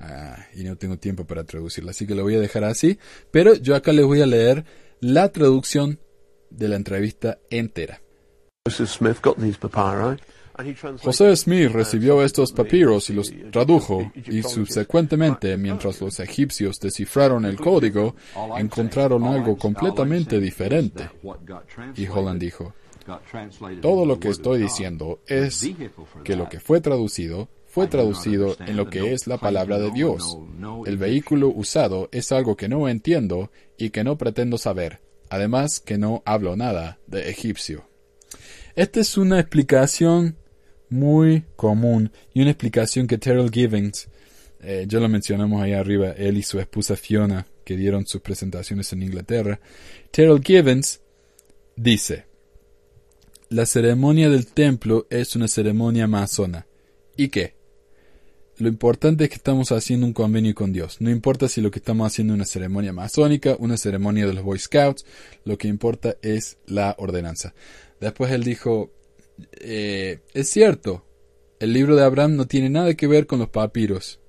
[0.00, 2.98] Ah, y no tengo tiempo para traducirla, así que lo voy a dejar así.
[3.30, 4.64] Pero yo acá les voy a leer
[5.00, 6.00] la traducción
[6.56, 8.00] de la entrevista entera.
[11.02, 17.56] José Smith recibió estos papiros y los tradujo, y subsecuentemente, mientras los egipcios descifraron el
[17.56, 18.16] código,
[18.56, 21.10] encontraron algo completamente diferente.
[21.94, 22.72] Y Holland dijo,
[23.82, 25.68] todo lo que estoy diciendo es
[26.24, 30.38] que lo que fue traducido fue traducido en lo que es la palabra de Dios.
[30.86, 35.98] El vehículo usado es algo que no entiendo y que no pretendo saber, además que
[35.98, 37.88] no hablo nada de egipcio.
[38.74, 40.36] Esta es una explicación
[40.88, 44.08] muy común y una explicación que Terrell Givens,
[44.60, 48.92] eh, ya lo mencionamos ahí arriba, él y su esposa Fiona, que dieron sus presentaciones
[48.92, 49.60] en Inglaterra.
[50.10, 51.00] Terrell Givens
[51.74, 52.26] dice,
[53.48, 56.66] la ceremonia del templo es una ceremonia masona.
[57.16, 57.54] ¿Y qué?
[58.58, 60.96] Lo importante es que estamos haciendo un convenio con Dios.
[61.00, 64.44] No importa si lo que estamos haciendo es una ceremonia masónica, una ceremonia de los
[64.44, 65.04] Boy Scouts,
[65.44, 67.54] lo que importa es la ordenanza.
[68.00, 68.90] Después él dijo,
[69.60, 71.04] eh, es cierto,
[71.60, 74.20] el libro de Abraham no tiene nada que ver con los papiros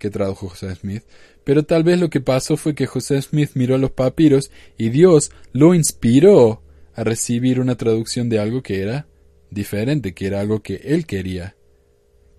[0.00, 1.04] que tradujo José Smith,
[1.44, 5.30] pero tal vez lo que pasó fue que José Smith miró los papiros y Dios
[5.52, 6.62] lo inspiró
[6.94, 9.06] a recibir una traducción de algo que era
[9.50, 11.54] diferente, que era algo que él quería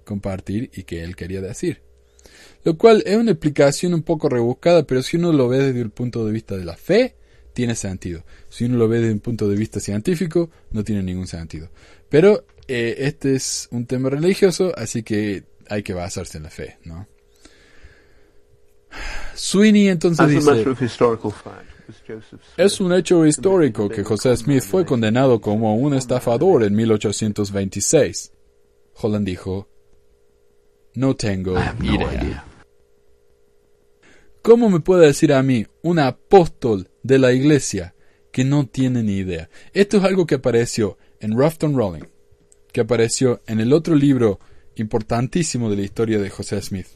[0.05, 1.81] compartir y que él quería decir.
[2.63, 5.91] Lo cual es una explicación un poco rebuscada, pero si uno lo ve desde el
[5.91, 7.15] punto de vista de la fe,
[7.53, 8.23] tiene sentido.
[8.49, 11.69] Si uno lo ve desde un punto de vista científico, no tiene ningún sentido.
[12.09, 16.77] Pero eh, este es un tema religioso, así que hay que basarse en la fe,
[16.83, 17.07] ¿no?
[19.35, 20.65] Sweeney entonces dice,
[22.57, 28.31] es un hecho histórico que José Smith fue condenado como un estafador en 1826.
[28.95, 29.67] Holland dijo,
[30.95, 32.45] no tengo idea.
[34.41, 37.95] ¿Cómo me puede decir a mí, un apóstol de la iglesia,
[38.31, 39.49] que no tiene ni idea?
[39.73, 42.03] Esto es algo que apareció en Rafton Rolling,
[42.71, 44.39] que apareció en el otro libro
[44.75, 46.87] importantísimo de la historia de José Smith,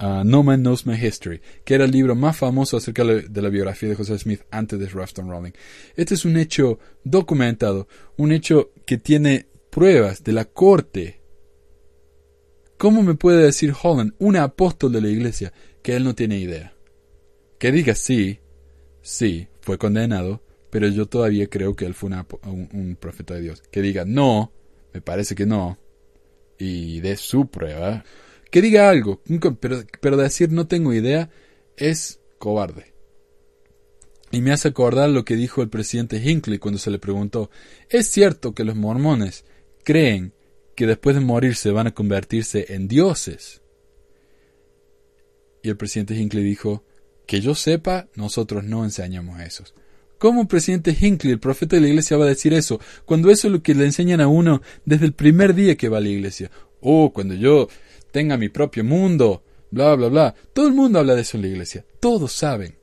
[0.00, 3.48] uh, No Man Knows My History, que era el libro más famoso acerca de la
[3.48, 5.52] biografía de José Smith antes de Rafton Rolling.
[5.96, 11.19] Este es un hecho documentado, un hecho que tiene pruebas de la corte.
[12.80, 15.52] ¿Cómo me puede decir Holland, un apóstol de la iglesia,
[15.82, 16.72] que él no tiene idea.
[17.58, 18.40] Que diga sí,
[19.02, 22.08] sí, fue condenado, pero yo todavía creo que él fue
[22.46, 23.62] un, profeta de Dios.
[23.70, 24.50] Que diga no,
[24.94, 25.76] me parece que no,
[26.56, 28.02] y de su prueba.
[28.50, 29.20] Que diga algo,
[29.60, 31.28] pero, pero decir no tengo idea
[31.76, 32.94] es cobarde.
[34.30, 37.50] Y me hace acordar lo que dijo el presidente Hinckley cuando se le preguntó,
[37.90, 39.44] ¿es cierto que los mormones
[39.84, 40.32] creen
[40.74, 43.62] que después de morirse van a convertirse en dioses?
[45.62, 46.84] Y el presidente Hinckley dijo,
[47.30, 49.62] que yo sepa, nosotros no enseñamos eso.
[50.18, 52.80] ¿Cómo presidente Hinckley, el profeta de la iglesia, va a decir eso?
[53.04, 55.98] Cuando eso es lo que le enseñan a uno desde el primer día que va
[55.98, 56.50] a la iglesia.
[56.80, 57.68] Oh, cuando yo
[58.10, 60.34] tenga mi propio mundo, bla, bla, bla.
[60.52, 61.84] Todo el mundo habla de eso en la iglesia.
[62.00, 62.74] Todos saben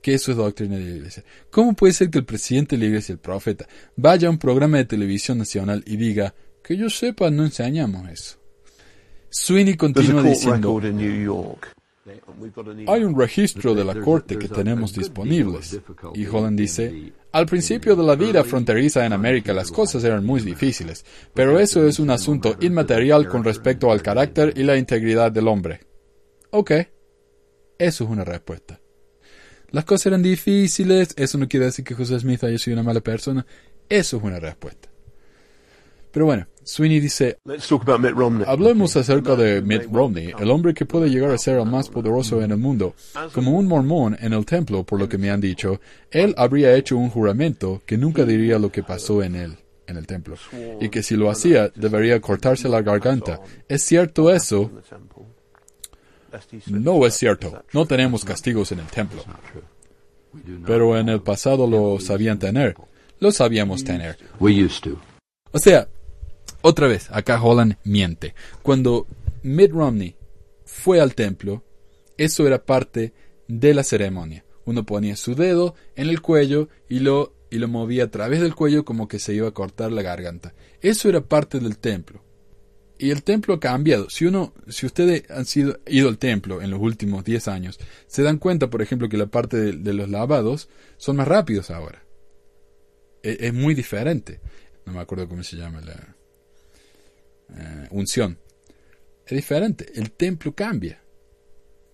[0.00, 1.24] que eso es doctrina de la iglesia.
[1.50, 3.66] ¿Cómo puede ser que el presidente de la iglesia, el profeta,
[3.96, 8.38] vaya a un programa de televisión nacional y diga, que yo sepa, no enseñamos eso?
[9.30, 10.80] Sweeney continúa diciendo,
[12.86, 15.80] hay un registro de la corte que tenemos disponibles.
[16.14, 20.40] Y Holland dice, al principio de la vida fronteriza en América las cosas eran muy
[20.40, 25.48] difíciles, pero eso es un asunto inmaterial con respecto al carácter y la integridad del
[25.48, 25.80] hombre.
[26.50, 26.72] Ok,
[27.78, 28.80] eso es una respuesta.
[29.70, 33.00] Las cosas eran difíciles, eso no quiere decir que José Smith haya sido una mala
[33.00, 33.46] persona,
[33.88, 34.90] eso es una respuesta.
[36.10, 37.38] Pero bueno, Sweeney dice,
[38.46, 42.42] hablemos acerca de Mitt Romney, el hombre que puede llegar a ser el más poderoso
[42.42, 42.94] en el mundo.
[43.32, 46.96] Como un mormón en el templo, por lo que me han dicho, él habría hecho
[46.96, 49.56] un juramento que nunca diría lo que pasó en él.
[49.86, 50.36] en el templo
[50.80, 53.40] y que si lo hacía debería cortarse la garganta.
[53.68, 54.70] ¿Es cierto eso?
[56.66, 57.64] No es cierto.
[57.72, 59.22] No tenemos castigos en el templo.
[60.66, 62.74] Pero en el pasado lo sabían tener.
[63.20, 64.16] Lo sabíamos tener.
[65.52, 65.88] O sea,
[66.62, 68.34] otra vez, acá Holland miente.
[68.62, 69.06] Cuando
[69.42, 70.16] Mitt Romney
[70.64, 71.64] fue al templo,
[72.16, 73.12] eso era parte
[73.48, 74.44] de la ceremonia.
[74.64, 78.54] Uno ponía su dedo en el cuello y lo, y lo movía a través del
[78.54, 80.54] cuello como que se iba a cortar la garganta.
[80.80, 82.22] Eso era parte del templo.
[82.98, 84.08] Y el templo ha cambiado.
[84.10, 88.22] Si uno, si ustedes han sido, ido al templo en los últimos 10 años, se
[88.22, 92.04] dan cuenta, por ejemplo, que la parte de, los lavados son más rápidos ahora.
[93.24, 94.40] Es, es, muy diferente.
[94.86, 96.11] No me acuerdo cómo se llama la
[97.56, 98.38] eh, unción.
[99.26, 99.86] Es diferente.
[99.94, 101.02] El templo cambia.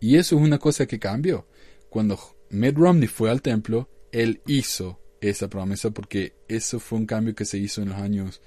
[0.01, 1.47] Y eso es una cosa que cambió.
[1.91, 2.19] Cuando
[2.51, 7.45] Mitt Romney fue al templo, él hizo esa promesa porque eso fue un cambio que
[7.45, 8.41] se hizo en los años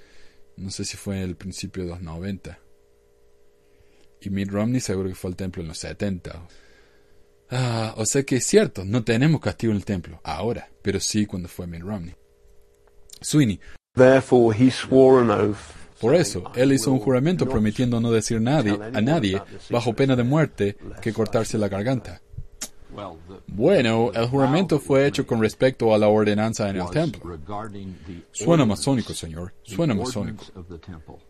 [0.56, 2.58] no sé si fue el principio de los 90.
[4.20, 6.48] Y Mitt Romney seguro que fue al templo en los 70.
[7.50, 11.26] Ah, o sea que es cierto, no tenemos castigo en el templo ahora, pero sí
[11.26, 12.14] cuando fue Mitt Romney.
[13.20, 13.60] Sweeney.
[16.02, 19.40] Por eso, él hizo un juramento prometiendo no decir nadie, a nadie,
[19.70, 22.20] bajo pena de muerte, que cortarse la garganta.
[23.46, 27.38] Bueno, el juramento fue hecho con respecto a la ordenanza en el templo.
[28.32, 30.44] Suena masónico, señor, suena masónico.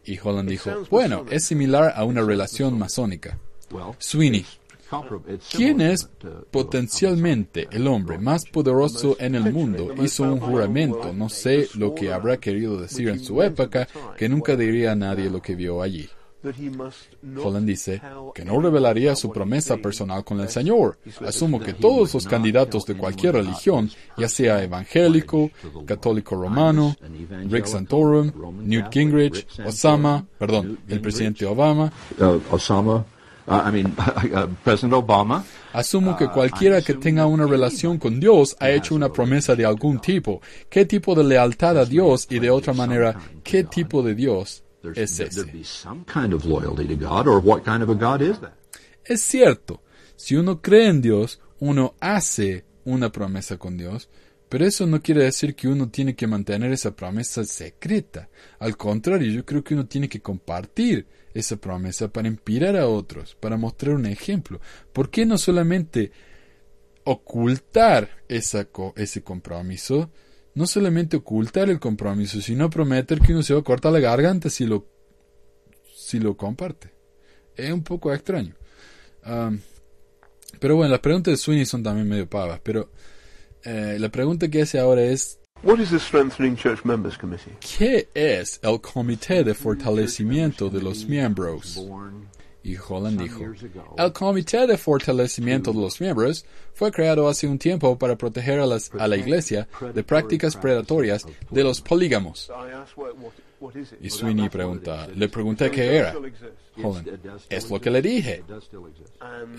[0.06, 3.38] Y Holland dijo, bueno, es similar a una relación masónica.
[3.98, 4.44] Sweeney,
[5.50, 6.08] ¿quién es
[6.50, 9.94] potencialmente el hombre más poderoso en el mundo?
[10.02, 14.56] Hizo un juramento, no sé lo que habrá querido decir en su época, que nunca
[14.56, 16.08] diría a nadie lo que vio allí.
[16.44, 18.02] Holland dice
[18.34, 20.98] que no revelaría su promesa personal con el Señor.
[21.24, 25.50] Asumo que todos los candidatos de cualquier religión, ya sea evangélico,
[25.86, 26.96] católico romano,
[27.48, 28.32] Rick Santorum,
[28.64, 31.92] Newt Gingrich, Osama, perdón, el presidente Obama,
[32.50, 33.04] Osama.
[35.72, 40.00] Asumo que cualquiera que tenga una relación con Dios ha hecho una promesa de algún
[40.00, 40.40] tipo.
[40.68, 45.20] ¿Qué tipo de lealtad a Dios y de otra manera, qué tipo de Dios es
[45.20, 45.44] ese.
[49.04, 49.82] Es cierto,
[50.16, 54.08] si uno cree en Dios, uno hace una promesa con Dios,
[54.48, 58.28] pero eso no quiere decir que uno tiene que mantener esa promesa secreta.
[58.58, 63.34] Al contrario, yo creo que uno tiene que compartir esa promesa para inspirar a otros,
[63.34, 64.60] para mostrar un ejemplo.
[64.92, 66.12] ¿Por qué no solamente
[67.04, 70.10] ocultar esa, ese compromiso,
[70.54, 74.50] no solamente ocultar el compromiso, sino prometer que uno se va a cortar la garganta
[74.50, 74.86] si lo,
[75.94, 76.92] si lo comparte.
[77.56, 78.54] Es un poco extraño.
[80.60, 82.90] pero bueno, las preguntas de Sweeney son también medio pavas, pero
[83.64, 85.38] eh, la pregunta que hace ahora es
[87.78, 91.80] ¿Qué es el Comité de Fortalecimiento de los Miembros?
[92.64, 93.44] Y Holland dijo,
[93.96, 96.44] el Comité de Fortalecimiento de los Miembros
[96.74, 101.24] fue creado hace un tiempo para proteger a, las, a la Iglesia de prácticas predatorias
[101.50, 102.50] de los polígamos.
[104.00, 106.14] Y Sweeney pregunta, le pregunté qué era.
[106.82, 108.42] Holland, es lo que le dije.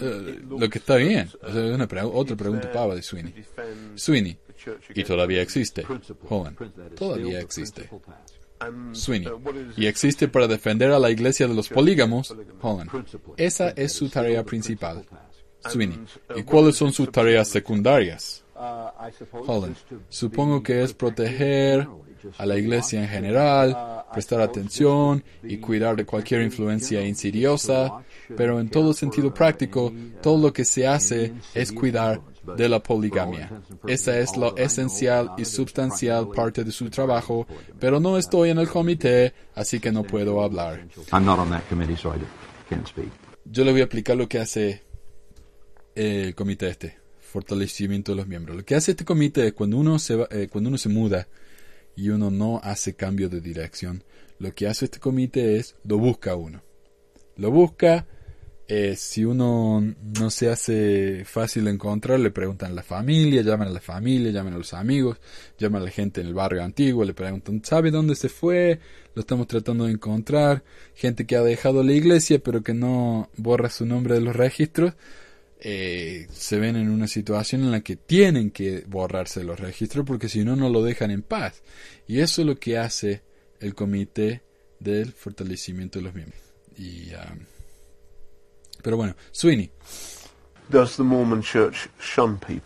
[0.02, 1.30] Eh, lo que está bien.
[1.44, 3.34] una otra pregunta pava de Sweeney.
[3.96, 4.38] Sweeney,
[4.94, 5.86] y todavía existe.
[6.30, 6.58] Holland,
[6.96, 7.90] todavía existe.
[8.94, 9.30] Sweeney.
[9.76, 12.36] Y existe para defender a la iglesia de los polígamos.
[12.62, 12.90] Holland.
[13.38, 15.06] Esa es su tarea principal.
[15.68, 16.00] Sweeney.
[16.36, 18.44] ¿Y cuáles son sus tareas secundarias?
[18.56, 19.76] Holland.
[20.10, 21.88] Supongo que es proteger
[22.38, 28.04] a la iglesia en general, prestar atención y cuidar de cualquier influencia insidiosa,
[28.38, 29.92] pero en todo sentido práctico,
[30.22, 32.22] todo lo que se hace es cuidar
[32.58, 33.62] de la poligamia.
[33.88, 37.48] Esa es la esencial y sustancial parte de su trabajo,
[37.80, 40.86] pero no estoy en el comité, así que no puedo hablar.
[43.46, 44.84] Yo le voy a explicar lo que hace
[45.96, 48.58] el comité este, fortalecimiento de los miembros.
[48.58, 51.28] Lo que hace este comité es cuando uno se, eh, cuando uno se muda
[51.96, 54.04] y uno no hace cambio de dirección,
[54.40, 56.62] lo que hace este comité es lo busca uno.
[57.36, 58.08] Lo busca,
[58.68, 63.72] eh, si uno no se hace fácil encontrar, le preguntan a la familia, llaman a
[63.72, 65.18] la familia, llaman a los amigos,
[65.58, 68.80] llaman a la gente en el barrio antiguo, le preguntan, ¿sabe dónde se fue?
[69.16, 70.64] Lo estamos tratando de encontrar.
[70.96, 74.94] Gente que ha dejado la iglesia pero que no borra su nombre de los registros.
[75.66, 80.28] Eh, se ven en una situación en la que tienen que borrarse los registros porque
[80.30, 81.64] si no, no lo dejan en paz.
[82.08, 83.24] Y eso es lo que hace
[83.60, 84.42] el comité
[84.80, 86.42] del fortalecimiento de los miembros.
[86.78, 87.12] Y,
[88.84, 89.72] pero bueno, Sweeney.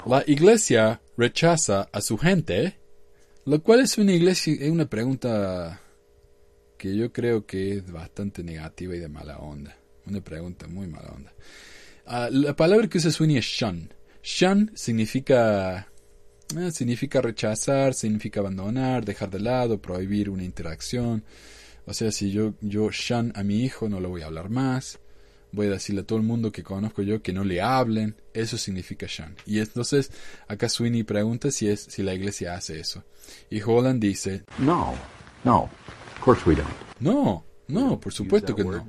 [0.05, 2.77] La iglesia rechaza a su gente.
[3.45, 5.79] Lo cual es una iglesia, es una pregunta
[6.77, 9.77] que yo creo que es bastante negativa y de mala onda.
[10.05, 11.33] Una pregunta muy mala onda.
[12.05, 13.93] Ah, la palabra que usa Sweeney es shun.
[14.21, 15.87] Shun significa,
[16.57, 21.23] eh, significa rechazar, significa abandonar, dejar de lado, prohibir una interacción.
[21.85, 24.99] O sea, si yo, yo shun a mi hijo, no le voy a hablar más.
[25.57, 28.15] Voy a decirle a todo el mundo que conozco yo que no le hablen.
[28.31, 29.35] Eso significa shun.
[29.47, 30.11] Y entonces,
[30.47, 33.03] acá Sweeney pregunta si, es, si la iglesia hace eso.
[33.49, 34.93] Y Holland dice, No,
[35.43, 36.69] no, of course we don't.
[36.99, 38.85] no, no, por supuesto que no.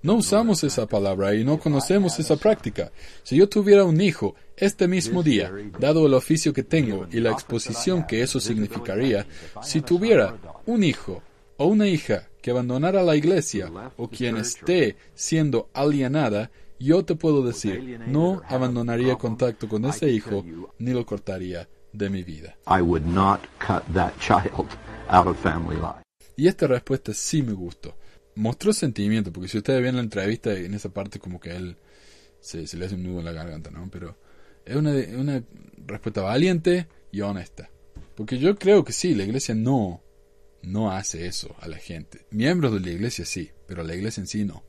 [0.00, 2.90] No usamos esa palabra y no conocemos esa práctica.
[3.22, 7.32] Si yo tuviera un hijo este mismo día, dado el oficio que tengo y la
[7.32, 9.26] exposición que eso significaría,
[9.62, 11.22] si tuviera un hijo
[11.58, 17.44] o una hija que abandonara la iglesia o quien esté siendo alienada, yo te puedo
[17.44, 20.44] decir, no abandonaría contacto con ese hijo
[20.78, 22.56] ni lo cortaría de mi vida.
[22.68, 24.68] I would not cut that child
[25.08, 26.04] out of family life.
[26.36, 27.96] Y esta respuesta sí me gustó.
[28.36, 31.76] Mostró sentimiento, porque si ustedes ven la entrevista, en esa parte como que él
[32.38, 33.88] se, se le hace un nudo en la garganta, ¿no?
[33.90, 34.16] Pero
[34.64, 35.42] es una, una
[35.84, 37.68] respuesta valiente y honesta.
[38.14, 40.00] Porque yo creo que sí, la iglesia no,
[40.62, 42.26] no hace eso a la gente.
[42.30, 44.64] Miembros de la iglesia sí, pero la iglesia en sí no.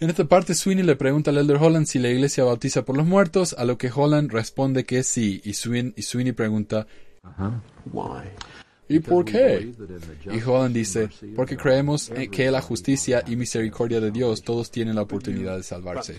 [0.00, 3.06] En esta parte, Sweeney le pregunta al Elder Holland si la iglesia bautiza por los
[3.06, 6.86] muertos, a lo que Holland responde que sí, y Sweeney, y Sweeney pregunta,
[7.92, 8.28] Why?
[8.88, 9.72] ¿y por qué?
[10.26, 14.96] Y Holland dice, porque creemos en que la justicia y misericordia de Dios todos tienen
[14.96, 16.18] la oportunidad de salvarse.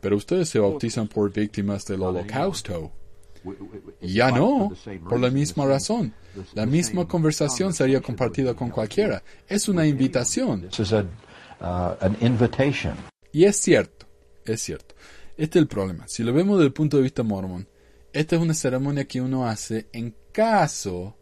[0.00, 2.92] Pero ustedes se bautizan por víctimas del holocausto.
[4.00, 4.72] Ya no,
[5.08, 6.14] por la misma razón.
[6.54, 9.22] La misma conversación sería compartida con cualquiera.
[9.48, 10.68] Es una invitación.
[10.68, 11.04] Uh.
[13.32, 14.06] Y es cierto,
[14.44, 14.94] es cierto.
[15.36, 16.06] Este es el problema.
[16.06, 17.68] Si lo vemos desde el punto de vista mormón,
[18.12, 21.16] esta es una ceremonia que uno hace en caso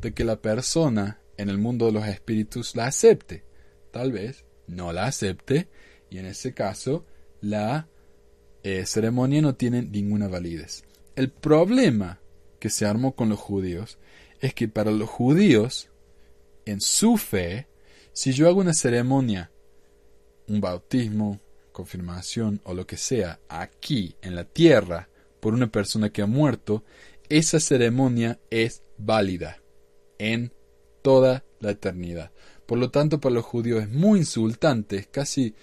[0.00, 3.44] de que la persona en el mundo de los espíritus la acepte.
[3.92, 5.68] Tal vez no la acepte
[6.10, 7.04] y en ese caso
[7.40, 7.88] la
[8.62, 10.85] eh, ceremonia no tiene ninguna validez.
[11.16, 12.20] El problema
[12.60, 13.98] que se armó con los judíos
[14.40, 15.88] es que para los judíos,
[16.66, 17.68] en su fe,
[18.12, 19.50] si yo hago una ceremonia,
[20.46, 21.40] un bautismo,
[21.72, 25.08] confirmación o lo que sea, aquí en la tierra,
[25.40, 26.84] por una persona que ha muerto,
[27.30, 29.62] esa ceremonia es válida
[30.18, 30.52] en
[31.00, 32.30] toda la eternidad.
[32.66, 35.54] Por lo tanto, para los judíos es muy insultante, es casi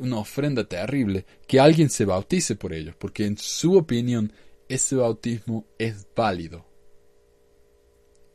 [0.00, 4.32] una ofrenda terrible que alguien se bautice por ellos, porque en su opinión
[4.68, 6.66] ese bautismo es válido.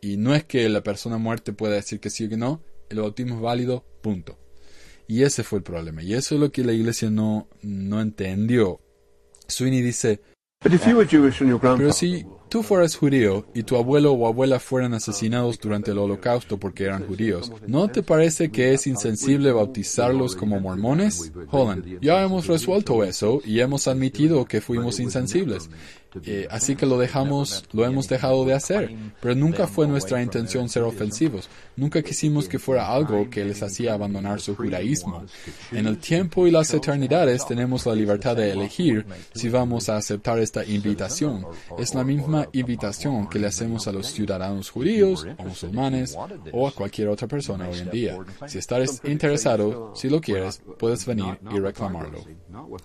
[0.01, 2.99] Y no es que la persona muerta pueda decir que sí o que no, el
[2.99, 4.37] bautismo es válido, punto.
[5.07, 6.01] Y ese fue el problema.
[6.03, 8.81] Y eso es lo que la iglesia no, no entendió.
[9.47, 10.21] Sweeney dice,
[10.63, 16.57] pero si tú fueras judío y tu abuelo o abuela fueran asesinados durante el holocausto
[16.57, 21.33] porque eran judíos, ¿no te parece que es insensible bautizarlos como mormones?
[21.51, 25.69] Holland, ya hemos resuelto eso y hemos admitido que fuimos insensibles.
[26.23, 28.95] Eh, así que lo dejamos, lo hemos dejado de hacer.
[29.19, 31.49] Pero nunca fue nuestra intención ser ofensivos.
[31.75, 35.25] Nunca quisimos que fuera algo que les hacía abandonar su judaísmo.
[35.71, 40.39] En el tiempo y las eternidades tenemos la libertad de elegir si vamos a aceptar
[40.39, 41.45] esta invitación.
[41.77, 46.15] Es la misma invitación que le hacemos a los ciudadanos judíos o musulmanes
[46.51, 48.17] o a cualquier otra persona hoy en día.
[48.47, 52.19] Si estás interesado, si lo quieres, puedes venir y reclamarlo.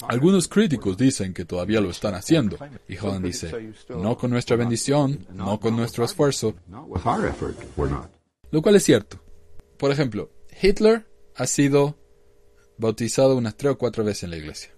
[0.08, 2.56] Algunos críticos dicen que todavía lo están haciendo.
[2.88, 6.54] Y Dice, no con nuestra bendición, no con nuestro esfuerzo,
[8.50, 9.20] lo cual es cierto.
[9.76, 11.06] Por ejemplo, Hitler
[11.36, 11.98] ha sido
[12.78, 14.70] bautizado unas tres o cuatro veces en la iglesia.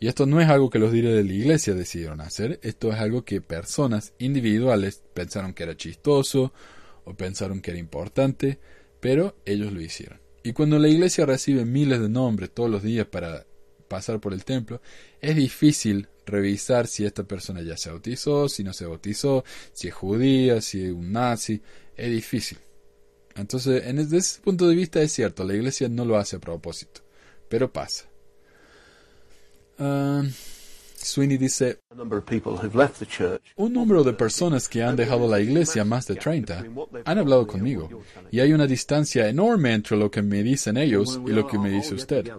[0.00, 2.98] Y esto no es algo que los líderes de la iglesia decidieron hacer, esto es
[2.98, 6.52] algo que personas individuales pensaron que era chistoso
[7.04, 8.58] o pensaron que era importante,
[9.00, 10.20] pero ellos lo hicieron.
[10.42, 13.46] Y cuando la iglesia recibe miles de nombres todos los días para
[13.92, 14.80] pasar por el templo,
[15.20, 19.94] es difícil revisar si esta persona ya se bautizó, si no se bautizó, si es
[19.94, 21.60] judía, si es un nazi,
[21.94, 22.56] es difícil.
[23.36, 26.40] Entonces, en desde ese punto de vista es cierto, la iglesia no lo hace a
[26.40, 27.02] propósito,
[27.50, 28.06] pero pasa.
[29.78, 30.22] Ah,
[31.02, 31.80] Sweeney dice,
[33.56, 36.64] un número de personas que han dejado la iglesia, más de 30,
[37.04, 37.88] han hablado conmigo,
[38.30, 41.70] y hay una distancia enorme entre lo que me dicen ellos y lo que me
[41.70, 42.30] dice usted.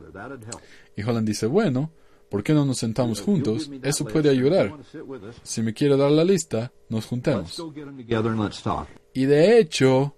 [0.96, 1.92] Y Holland dice, bueno,
[2.30, 3.70] ¿por qué no nos sentamos juntos?
[3.82, 4.78] Eso puede ayudar.
[5.44, 8.88] Si me quiere dar la lista, nos let's talk.
[9.14, 10.16] Y de hecho,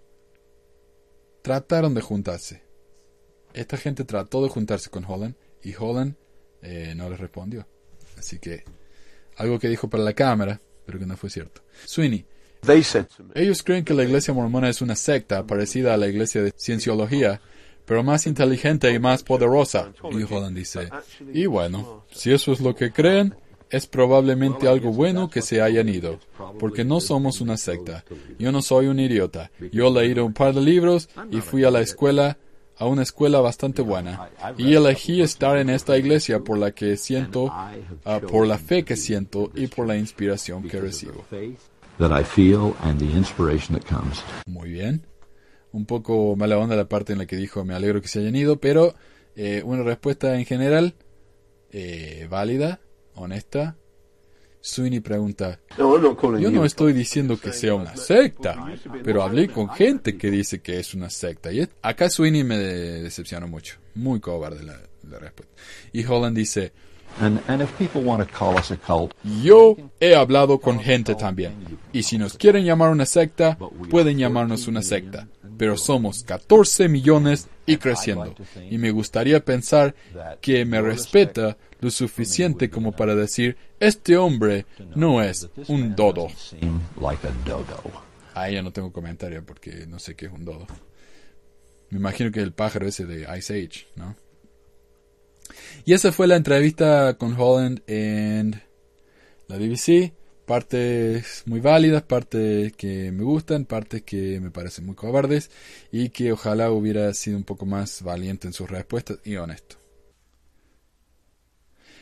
[1.41, 2.63] trataron de juntarse.
[3.53, 6.15] Esta gente trató de juntarse con Holland y Holland
[6.61, 7.67] eh, no les respondió.
[8.17, 8.63] Así que
[9.37, 11.61] algo que dijo para la cámara, pero que no fue cierto.
[11.85, 12.25] Sweeney,
[12.65, 15.97] They said to me, Ellos creen que la iglesia mormona es una secta parecida a
[15.97, 17.41] la iglesia de cienciología,
[17.85, 19.91] pero más inteligente y más poderosa.
[20.11, 20.89] Y Holland dice,
[21.33, 23.35] y bueno, si eso es lo que creen,
[23.69, 26.19] es probablemente algo bueno que se hayan ido,
[26.59, 28.03] porque no somos una secta.
[28.39, 29.51] Yo no soy un idiota.
[29.71, 32.37] Yo leí un par de libros y fui a la escuela,
[32.77, 34.29] a una escuela bastante buena.
[34.57, 38.95] Y elegí estar en esta iglesia por la que siento, ah, por la fe que
[38.95, 41.25] siento y por la inspiración que recibo.
[44.45, 45.05] Muy bien.
[45.75, 48.35] Un poco mala onda la parte en la que dijo me alegro que se hayan
[48.35, 48.95] ido, pero
[49.35, 50.95] eh, una respuesta en general
[51.71, 52.79] eh, válida,
[53.15, 53.75] honesta.
[54.61, 58.65] Sweeney pregunta, No, I'm not calling yo no estoy diciendo que sea una secta,
[59.03, 61.51] pero hablé con gente que dice que es una secta.
[61.51, 63.75] Y acá Sweeney me de- decepcionó mucho.
[63.93, 65.53] Muy cobarde la, la respuesta.
[65.93, 66.71] Y Holland dice,
[67.21, 69.13] And, and if people want to call us a cult,
[69.43, 71.53] yo he hablado con gente también.
[71.93, 73.57] Y si nos quieren llamar una secta,
[73.91, 75.27] pueden llamarnos una secta.
[75.57, 78.35] Pero somos 14 millones y creciendo.
[78.69, 79.95] Y me gustaría pensar
[80.41, 86.29] que me respeta lo suficiente como para decir, este hombre no es un dodo.
[86.29, 87.91] seem like a dodo.
[88.33, 90.67] Ahí ya no tengo comentario porque no sé qué es un dodo.
[91.89, 94.15] Me imagino que es el pájaro ese de Ice Age, ¿no?
[95.85, 98.61] Y esa fue la entrevista con Holland en
[99.47, 100.13] la BBC.
[100.45, 105.49] Partes muy válidas, partes que me gustan, partes que me parecen muy cobardes
[105.91, 109.77] y que ojalá hubiera sido un poco más valiente en sus respuestas y honesto.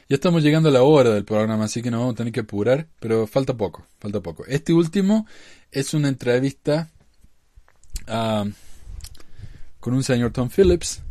[0.09, 2.41] Ya estamos llegando a la hora del programa, así que nos vamos a tener que
[2.41, 4.45] apurar, pero falta poco, falta poco.
[4.45, 5.25] Este último
[5.71, 6.91] es una entrevista
[8.07, 8.45] ah,
[9.79, 11.01] con un señor Tom Phillips,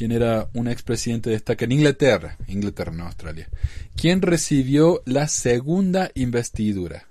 [0.00, 3.50] quien era un expresidente de destaca en Inglaterra, Inglaterra, no Australia,
[3.94, 7.06] quien recibió la segunda investidura.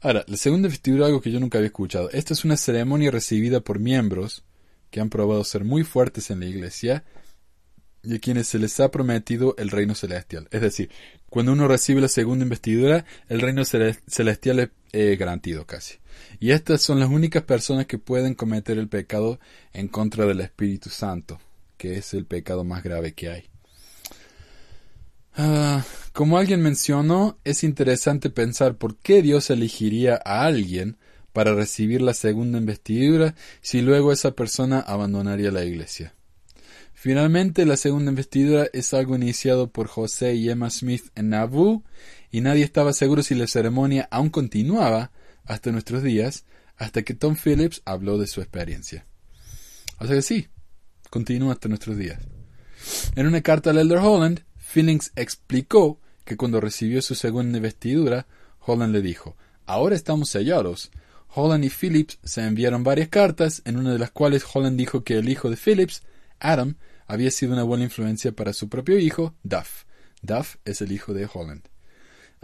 [0.00, 2.10] Ahora, la segunda investidura es algo que yo nunca había escuchado.
[2.12, 4.44] Esta es una ceremonia recibida por miembros
[4.92, 7.02] que han probado ser muy fuertes en la iglesia
[8.04, 10.46] y a quienes se les ha prometido el reino celestial.
[10.52, 10.90] Es decir,
[11.28, 15.96] cuando uno recibe la segunda investidura, el reino cele- celestial es eh, garantido casi.
[16.38, 19.40] Y estas son las únicas personas que pueden cometer el pecado
[19.72, 21.40] en contra del Espíritu Santo,
[21.76, 23.50] que es el pecado más grave que hay.
[25.36, 30.96] Ah, como alguien mencionó, es interesante pensar por qué Dios elegiría a alguien
[31.32, 36.14] para recibir la segunda investidura si luego esa persona abandonaría la iglesia.
[36.92, 41.82] Finalmente, la segunda investidura es algo iniciado por José y Emma Smith en Nauvoo,
[42.30, 45.10] y nadie estaba seguro si la ceremonia aún continuaba
[45.44, 46.44] hasta nuestros días,
[46.76, 49.04] hasta que Tom Phillips habló de su experiencia.
[49.98, 50.48] O sea que sí,
[51.14, 52.18] continúa hasta nuestros días.
[53.14, 58.26] En una carta al Elder Holland, Phillips explicó que cuando recibió su segunda investidura,
[58.58, 60.90] Holland le dijo, ahora estamos sellados.
[61.32, 65.16] Holland y Phillips se enviaron varias cartas, en una de las cuales Holland dijo que
[65.16, 66.02] el hijo de Phillips,
[66.40, 69.84] Adam, había sido una buena influencia para su propio hijo, Duff.
[70.20, 71.62] Duff es el hijo de Holland.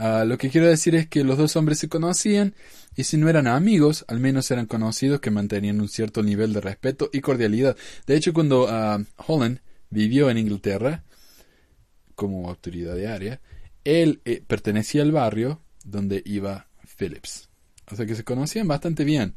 [0.03, 2.55] Ah, lo que quiero decir es que los dos hombres se conocían
[2.97, 6.63] y si no eran amigos, al menos eran conocidos que mantenían un cierto nivel de
[6.63, 7.77] respeto y cordialidad.
[8.07, 11.05] De hecho, cuando ah, Holland vivió en Inglaterra
[12.15, 13.41] como autoridad de área,
[13.85, 17.51] él eh, pertenecía al barrio donde iba Phillips.
[17.93, 19.37] O sea que se conocían bastante bien.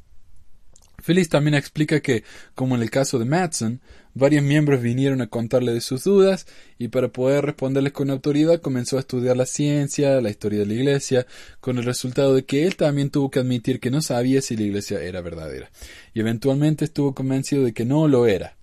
[1.05, 2.23] Phillips también explica que,
[2.55, 3.81] como en el caso de Matson,
[4.13, 6.45] varios miembros vinieron a contarle de sus dudas
[6.77, 10.73] y para poder responderles con autoridad comenzó a estudiar la ciencia, la historia de la
[10.73, 11.27] iglesia,
[11.59, 14.63] con el resultado de que él también tuvo que admitir que no sabía si la
[14.63, 15.69] iglesia era verdadera
[16.13, 18.55] y eventualmente estuvo convencido de que no lo era.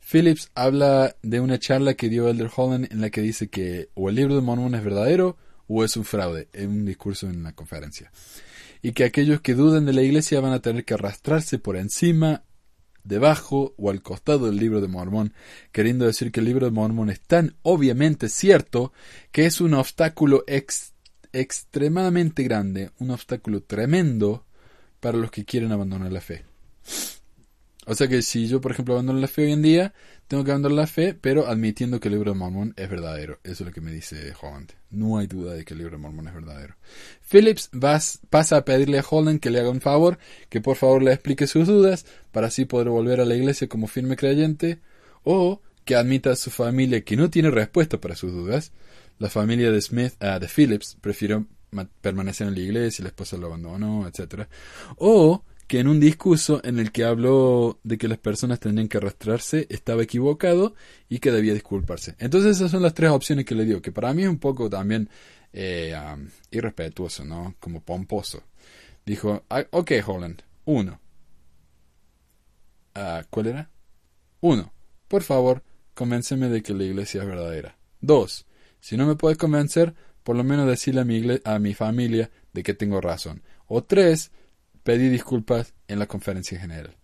[0.00, 4.10] Phillips habla de una charla que dio Elder Holland en la que dice que o
[4.10, 7.52] el libro de Mormón es verdadero o es un fraude, en un discurso en la
[7.52, 8.10] conferencia
[8.84, 12.42] y que aquellos que duden de la iglesia van a tener que arrastrarse por encima,
[13.02, 15.32] debajo o al costado del libro de Mormón,
[15.72, 18.92] queriendo decir que el libro de Mormón es tan obviamente cierto
[19.32, 20.92] que es un obstáculo ex-
[21.32, 24.44] extremadamente grande, un obstáculo tremendo
[25.00, 26.44] para los que quieren abandonar la fe.
[27.86, 29.94] O sea que si yo, por ejemplo, abandono la fe hoy en día,
[30.28, 33.38] tengo que abandonar la fe, pero admitiendo que el libro de Mormón es verdadero.
[33.44, 34.72] Eso es lo que me dice Holland.
[34.90, 36.76] No hay duda de que el libro de Mormón es verdadero.
[37.30, 40.18] Phillips vas- pasa a pedirle a Holland que le haga un favor,
[40.48, 43.86] que por favor le explique sus dudas, para así poder volver a la iglesia como
[43.86, 44.80] firme creyente,
[45.22, 48.72] o que admita a su familia que no tiene respuesta para sus dudas.
[49.18, 53.36] La familia de Smith, ah, de Phillips, prefirió ma- permanecer en la iglesia, la esposa
[53.36, 54.48] lo abandonó, etc.
[54.96, 58.98] O que en un discurso en el que habló de que las personas tenían que
[58.98, 60.74] arrastrarse estaba equivocado
[61.08, 62.14] y que debía disculparse.
[62.18, 64.68] Entonces esas son las tres opciones que le dio, que para mí es un poco
[64.68, 65.08] también
[65.54, 67.54] um, irrespetuoso, ¿no?
[67.60, 68.42] Como pomposo.
[69.06, 71.00] Dijo, "Ah, ok, Holland, uno.
[72.94, 73.70] Ah, ¿Cuál era?
[74.40, 74.72] Uno,
[75.08, 75.62] por favor,
[75.94, 77.76] convénceme de que la iglesia es verdadera.
[78.00, 78.46] Dos,
[78.80, 82.62] si no me puedes convencer, por lo menos decirle a mi, a mi familia de
[82.62, 83.42] que tengo razón.
[83.66, 84.30] O tres,
[84.84, 86.94] pedí disculpas en la conferencia general.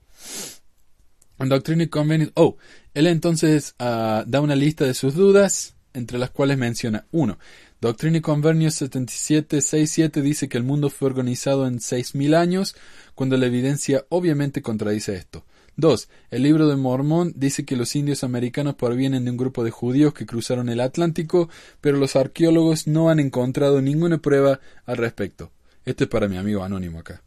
[1.40, 2.30] En Doctrina y Convenios.
[2.34, 2.58] Oh,
[2.94, 7.38] él entonces ah, da una lista de sus dudas, entre las cuales menciona 1.
[7.80, 12.76] Doctrina y Convenios 7767 dice que el mundo fue organizado en 6.000 años,
[13.14, 15.46] cuando la evidencia obviamente contradice esto.
[15.76, 16.08] 2.
[16.30, 20.12] El libro de Mormón dice que los indios americanos provienen de un grupo de judíos
[20.12, 21.48] que cruzaron el Atlántico,
[21.80, 25.50] pero los arqueólogos no han encontrado ninguna prueba al respecto.
[25.86, 27.22] Este es para mi amigo anónimo acá.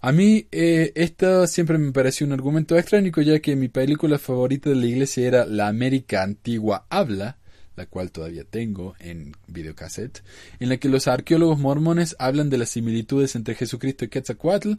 [0.00, 4.70] A mí, eh, esta siempre me pareció un argumento extraño, ya que mi película favorita
[4.70, 7.38] de la iglesia era La América Antigua Habla,
[7.76, 10.22] la cual todavía tengo en videocassette,
[10.60, 14.74] en la que los arqueólogos mormones hablan de las similitudes entre Jesucristo y Quetzalcoatl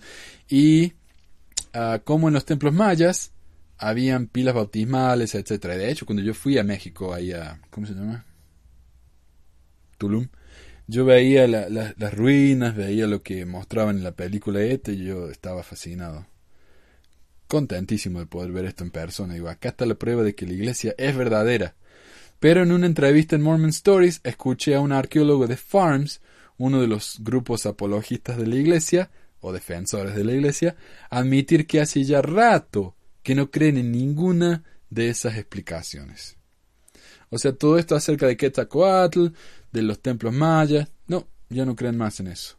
[0.49, 0.93] y
[1.74, 3.32] ah, cómo en los templos mayas
[3.78, 5.78] habían pilas bautismales, etcétera.
[5.78, 8.26] De hecho, cuando yo fui a México, ahí a, ¿cómo se llama?
[9.97, 10.28] Tulum,
[10.88, 15.03] yo veía la- la- las ruinas, veía lo que mostraban en la película esta y
[15.05, 16.27] yo estaba fascinado.
[17.47, 19.33] Contentísimo de poder ver esto en persona.
[19.33, 21.75] Digo, acá está la prueba de que la iglesia es verdadera.
[22.39, 26.21] Pero en una entrevista en Mormon Stories escuché a un arqueólogo de Farms,
[26.57, 29.09] uno de los grupos apologistas de la iglesia,
[29.39, 30.75] o defensores de la iglesia,
[31.09, 36.36] admitir que hace ya rato que no creen en ninguna de esas explicaciones.
[37.30, 39.28] O sea, todo esto acerca de Quetzalcoatl,
[39.71, 42.57] de los templos mayas, no, ya no creen más en eso.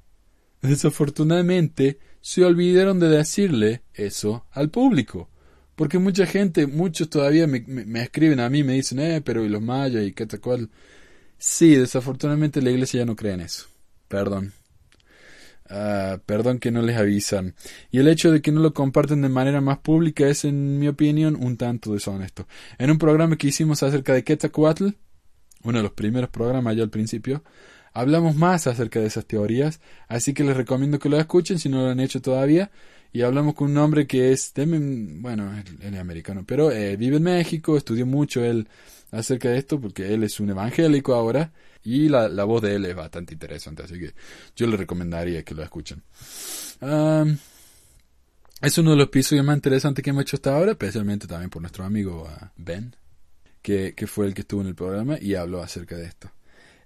[0.62, 5.28] Desafortunadamente, se olvidaron de decirle eso al público.
[5.74, 7.62] Porque mucha gente, muchos todavía me,
[8.02, 10.64] escriben a mí, me dicen, eh, pero ¿y los mayas y Quetzalcoatl?
[11.38, 13.66] Sí, desafortunadamente la iglesia ya no cree en eso.
[14.08, 14.52] Perdón.
[15.70, 17.54] Ah, perdón que no les avisan.
[17.90, 20.88] Y el hecho de que no lo comparten de manera más pública es, en mi
[20.88, 22.46] opinión, un tanto deshonesto.
[22.78, 24.88] En un programa que hicimos acerca de Quetzalcoatl,
[25.64, 27.42] uno de los primeros programas ya al principio,
[27.92, 31.82] hablamos más acerca de esas teorías, así que les recomiendo que lo escuchen si no
[31.82, 32.70] lo han hecho todavía.
[33.10, 37.22] Y hablamos con un hombre que es, bueno, él, es americano, pero eh, vive en
[37.22, 38.68] México, estudió mucho él
[39.10, 41.52] acerca de esto porque él es un evangélico ahora
[41.82, 44.14] y la, la voz de él es bastante interesante, así que
[44.56, 46.02] yo le recomendaría que lo escuchen.
[48.60, 51.62] Es uno de los episodios más interesantes que hemos hecho hasta ahora, especialmente también por
[51.62, 52.94] nuestro amigo ah, Ben,
[53.62, 56.30] que, que fue el que estuvo en el programa y habló acerca de esto.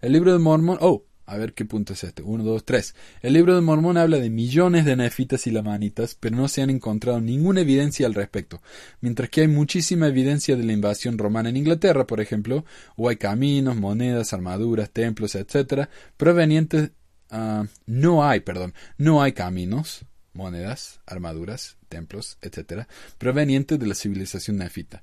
[0.03, 2.95] El libro de Mormón, oh, a ver qué punto es este, uno, dos, tres.
[3.22, 6.68] El libro de Mormón habla de millones de nefitas y lamanitas, pero no se han
[6.68, 8.61] encontrado ninguna evidencia al respecto,
[9.01, 12.66] mientras que hay muchísima evidencia de la invasión romana en Inglaterra, por ejemplo,
[12.97, 16.91] o hay caminos, monedas, armaduras, templos, etcétera, provenientes,
[17.30, 20.05] ah, no hay, perdón, no hay caminos,
[20.35, 25.03] monedas, armaduras, templos, etcétera, provenientes de la civilización nefita.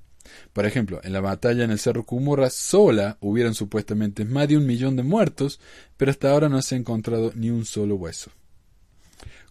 [0.54, 4.66] Por ejemplo, en la batalla en el Cerro Cumorra sola hubieran supuestamente más de un
[4.66, 5.60] millón de muertos,
[5.98, 8.32] pero hasta ahora no se ha encontrado ni un solo hueso.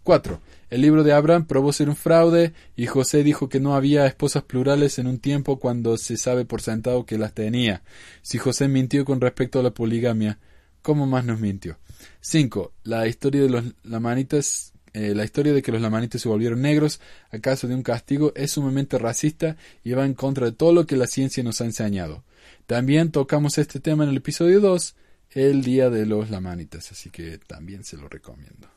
[0.09, 0.41] 4.
[0.71, 4.43] El libro de Abraham probó ser un fraude y José dijo que no había esposas
[4.43, 7.83] plurales en un tiempo cuando se sabe por sentado que las tenía.
[8.23, 10.39] Si José mintió con respecto a la poligamia,
[10.83, 11.79] ¿cómo más nos mintió?
[12.21, 12.73] 5.
[12.85, 17.01] La historia de los lamanitas eh, la historia de que los lamanitas se volvieron negros
[17.31, 20.87] a causa de un castigo es sumamente racista y va en contra de todo lo
[20.87, 22.25] que la ciencia nos ha enseñado.
[22.67, 24.97] También tocamos este tema en el episodio 2,
[25.31, 28.69] el Día de los Lamanitas, así que también se lo recomiendo.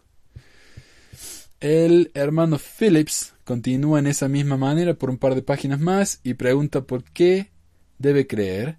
[1.59, 6.35] El hermano Phillips continúa en esa misma manera por un par de páginas más y
[6.35, 7.49] pregunta por qué
[7.97, 8.77] debe creer,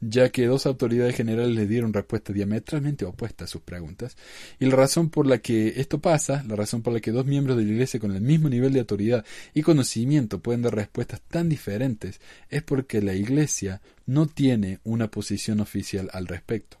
[0.00, 4.16] ya que dos autoridades generales le dieron respuestas diametralmente opuestas a sus preguntas,
[4.60, 7.56] y la razón por la que esto pasa, la razón por la que dos miembros
[7.56, 9.24] de la Iglesia con el mismo nivel de autoridad
[9.54, 15.60] y conocimiento pueden dar respuestas tan diferentes, es porque la Iglesia no tiene una posición
[15.60, 16.78] oficial al respecto.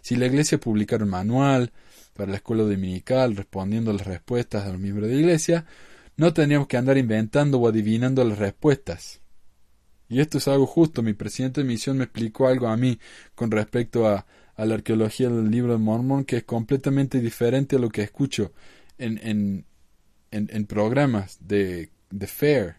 [0.00, 1.72] Si la Iglesia publicara un manual
[2.14, 5.66] para la escuela dominical respondiendo las respuestas de los miembros de la Iglesia,
[6.16, 9.20] no tendríamos que andar inventando o adivinando las respuestas.
[10.08, 11.02] Y esto es algo justo.
[11.02, 12.98] Mi presidente de misión me explicó algo a mí
[13.34, 17.90] con respecto a, la arqueología del libro de Mormón que es completamente diferente a lo
[17.90, 18.52] que escucho
[18.98, 19.66] en, en,
[20.32, 22.76] en, en programas de, de Fair.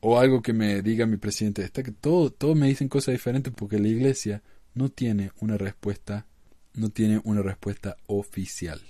[0.00, 1.62] O algo que me diga mi presidente.
[1.62, 4.42] Está que todo, todos me dicen cosas diferentes porque la iglesia
[4.74, 6.26] no tiene una respuesta,
[6.74, 8.80] no tiene una respuesta oficial.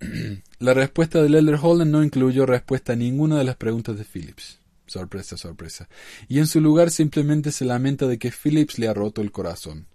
[0.58, 4.63] La respuesta del Elder Holden no incluyó respuesta a ninguna de las preguntas de Phillips.
[4.86, 5.88] Sorpresa, sorpresa.
[6.28, 9.86] Y en su lugar simplemente se lamenta de que Phillips le ha roto el corazón.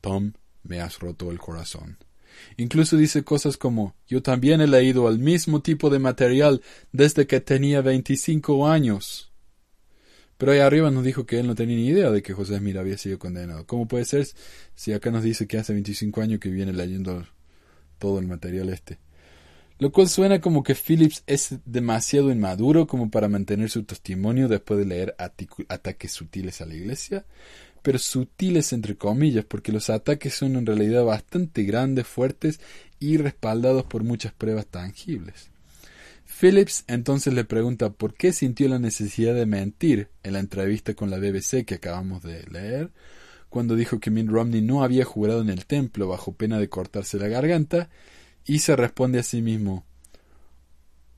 [0.00, 1.98] Tom, me has roto el corazón.
[2.56, 6.62] Incluso dice cosas como, yo también he leído el mismo tipo de material
[6.92, 9.32] desde que tenía 25 años.
[10.36, 12.76] Pero ahí arriba nos dijo que él no tenía ni idea de que José Smith
[12.76, 13.66] había sido condenado.
[13.66, 14.26] ¿Cómo puede ser
[14.74, 17.26] si acá nos dice que hace 25 años que viene leyendo
[17.98, 18.98] todo el material este?
[19.78, 24.78] Lo cual suena como que Phillips es demasiado inmaduro como para mantener su testimonio después
[24.78, 27.24] de leer ataques sutiles a la iglesia,
[27.82, 32.60] pero sutiles entre comillas, porque los ataques son en realidad bastante grandes, fuertes
[33.00, 35.50] y respaldados por muchas pruebas tangibles.
[36.24, 41.10] Phillips entonces le pregunta por qué sintió la necesidad de mentir en la entrevista con
[41.10, 42.90] la BBC que acabamos de leer,
[43.50, 47.18] cuando dijo que Mitt Romney no había jurado en el templo bajo pena de cortarse
[47.18, 47.88] la garganta,
[48.46, 49.84] y se responde a sí mismo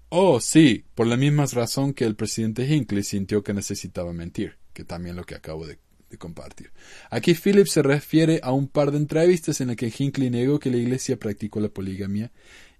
[0.08, 4.84] Oh, sí, por la misma razón que el presidente Hinckley sintió que necesitaba mentir, que
[4.84, 5.78] también lo que acabo de,
[6.18, 6.70] compartir.
[7.10, 10.70] Aquí Phillips se refiere a un par de entrevistas en las que Hinckley negó que
[10.70, 12.32] la iglesia practicó la poligamia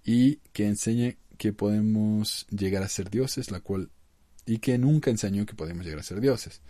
[0.03, 3.91] y que enseña que podemos llegar a ser dioses, la cual
[4.47, 6.61] y que nunca enseñó que podemos llegar a ser dioses.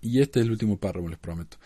[0.00, 1.56] Y este es el último párrafo, les prometo.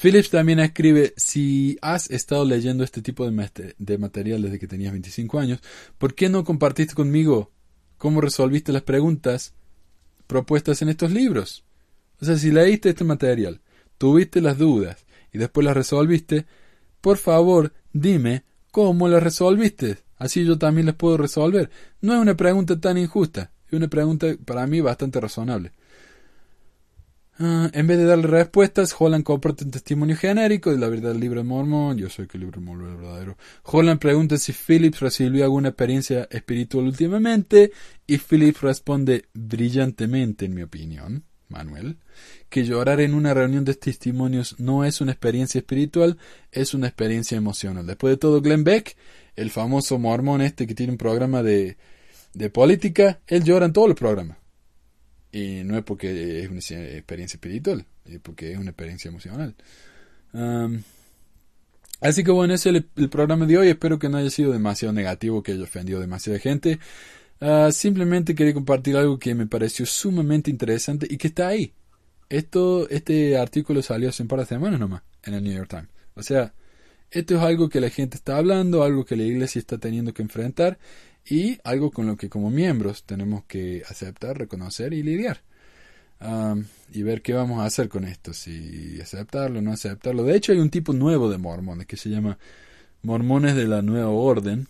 [0.00, 4.92] Phillips también escribe, si has estado leyendo este tipo de, de material desde que tenías
[4.92, 5.60] 25 años,
[5.98, 7.50] ¿por qué no compartiste conmigo
[7.98, 9.54] cómo resolviste las preguntas
[10.26, 11.64] propuestas en estos libros?
[12.20, 13.60] O sea, si leíste este material,
[13.98, 16.46] tuviste las dudas y después las resolviste,
[17.00, 19.98] por favor, dime cómo las resolviste.
[20.16, 21.70] Así yo también las puedo resolver.
[22.00, 25.72] No es una pregunta tan injusta, es una pregunta para mí bastante razonable.
[27.42, 31.20] Ah, en vez de darle respuestas, Holland comparte un testimonio genérico de la verdad del
[31.20, 31.96] libro de Mormón.
[31.96, 33.38] Yo sé que el libro de Mormón es verdadero.
[33.62, 37.72] Holland pregunta si Phillips recibió alguna experiencia espiritual últimamente
[38.06, 41.96] y Phillips responde brillantemente, en mi opinión, Manuel,
[42.50, 46.18] que llorar en una reunión de testimonios no es una experiencia espiritual,
[46.52, 47.86] es una experiencia emocional.
[47.86, 48.98] Después de todo, Glenn Beck,
[49.34, 51.78] el famoso mormón este que tiene un programa de,
[52.34, 54.39] de política, él llora en todos los programas.
[55.32, 59.54] Y no es porque es una experiencia espiritual, es porque es una experiencia emocional.
[62.00, 63.68] así que bueno, ese es el, programa de hoy.
[63.68, 66.80] Espero que no haya sido demasiado negativo, que haya ofendido demasiada gente.
[67.40, 71.72] Ah, simplemente quería compartir algo que me pareció sumamente interesante y que está ahí.
[72.28, 75.88] Esto, este artículo salió hace un par de semanas nomás en el New York Times.
[76.14, 76.54] O sea,
[77.10, 80.22] esto es algo que la gente está hablando, algo que la iglesia está teniendo que
[80.22, 80.78] enfrentar
[81.26, 85.42] y algo con lo que como miembros tenemos que aceptar, reconocer y lidiar.
[86.92, 90.24] y ver qué vamos a hacer con esto, si aceptarlo o no aceptarlo.
[90.24, 92.38] De hecho, hay un tipo nuevo de mormones que se llama
[93.02, 94.68] mormones de la nueva orden,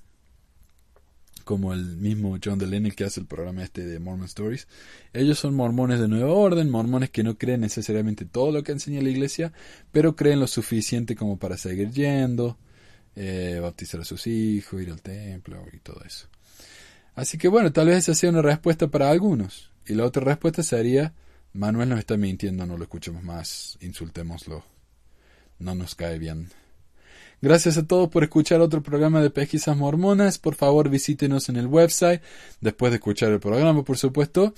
[1.44, 4.68] como el mismo John Delaney que hace el programa este de Mormon Stories.
[5.12, 9.03] Ellos son mormones de nueva orden, mormones que no creen necesariamente todo lo que enseña
[9.03, 9.53] la iglesia,
[9.90, 12.57] pero creen lo suficiente como para seguir yendo,
[13.16, 16.28] eh, bautizar a sus hijos, ir al templo y todo eso.
[17.14, 19.70] Así que bueno, tal vez esa sea una respuesta para algunos.
[19.86, 21.14] Y la otra respuesta sería,
[21.52, 24.64] Manuel nos está mintiendo, no lo escuchemos más, insultémoslo.
[25.58, 26.48] No nos cae bien.
[27.42, 30.38] Gracias a todos por escuchar otro programa de Pesquisas Mormonas.
[30.38, 32.20] Por favor, visítenos en el website,
[32.61, 34.52] después de escuchar el programa, por supuesto,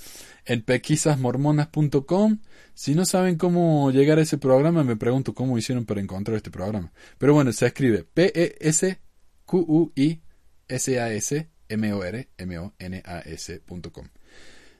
[0.44, 2.40] en pesquisasmormonas.com.
[2.74, 6.50] Si no saben cómo llegar a ese programa, me pregunto cómo hicieron para encontrar este
[6.50, 6.92] programa.
[7.18, 8.98] Pero bueno, se escribe P-E-S-Q-U-I-S-A-S
[11.72, 12.08] M-O-R-M-O-N-A-S.com.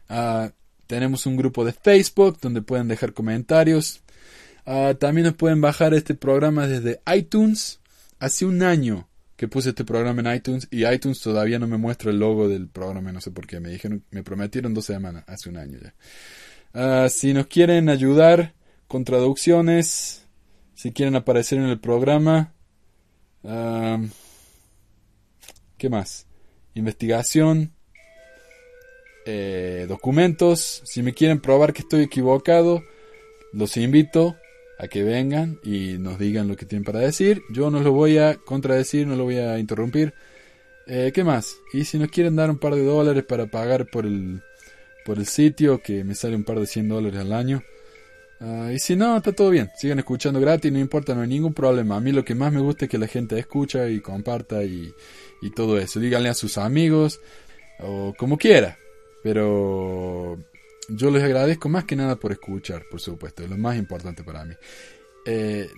[0.09, 0.53] Ah,
[0.87, 4.03] tenemos un grupo de Facebook donde pueden dejar comentarios.
[4.67, 7.81] Ah, también nos pueden bajar este programa desde iTunes.
[8.19, 12.11] Hace un año que puse este programa en iTunes y iTunes todavía no me muestra
[12.11, 13.59] el logo del programa, no sé por qué.
[13.59, 15.95] Me dijeron, me prometieron dos semanas, hace un año ya.
[16.75, 18.55] Ah, si nos quieren ayudar
[18.87, 20.27] con traducciones,
[20.75, 22.53] si quieren aparecer en el programa,
[25.79, 26.27] ¿qué más?
[26.75, 27.73] Investigación,
[29.25, 30.83] eh, documentos.
[30.85, 32.83] Si me quieren probar que estoy equivocado,
[33.53, 34.37] los invito
[34.79, 37.43] a que vengan y nos digan lo que tienen para decir.
[37.53, 40.15] Yo no lo voy a contradecir, no lo voy a interrumpir.
[40.87, 41.57] Eh, ¿Qué más?
[41.73, 44.43] Y si nos quieren dar un par de dólares para pagar por el,
[45.05, 47.63] por el sitio, que me sale un par de 100 dólares al año.
[48.41, 49.71] Ah, y si no, está todo bien.
[49.77, 51.97] Sigan escuchando gratis, no importa, no hay ningún problema.
[51.97, 54.93] A mí lo que más me gusta es que la gente escucha y comparta y,
[55.43, 56.01] y todo eso.
[56.01, 57.21] Díganle a sus amigos
[57.81, 58.79] o como quiera.
[59.23, 60.39] Pero
[60.89, 63.43] yo les agradezco más que nada por escuchar, por supuesto.
[63.43, 64.55] Es lo más importante para mí.
[65.27, 65.69] Eh,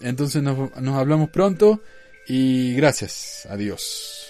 [0.00, 1.80] entonces nos, nos hablamos pronto
[2.28, 3.46] y gracias.
[3.48, 4.21] Adiós.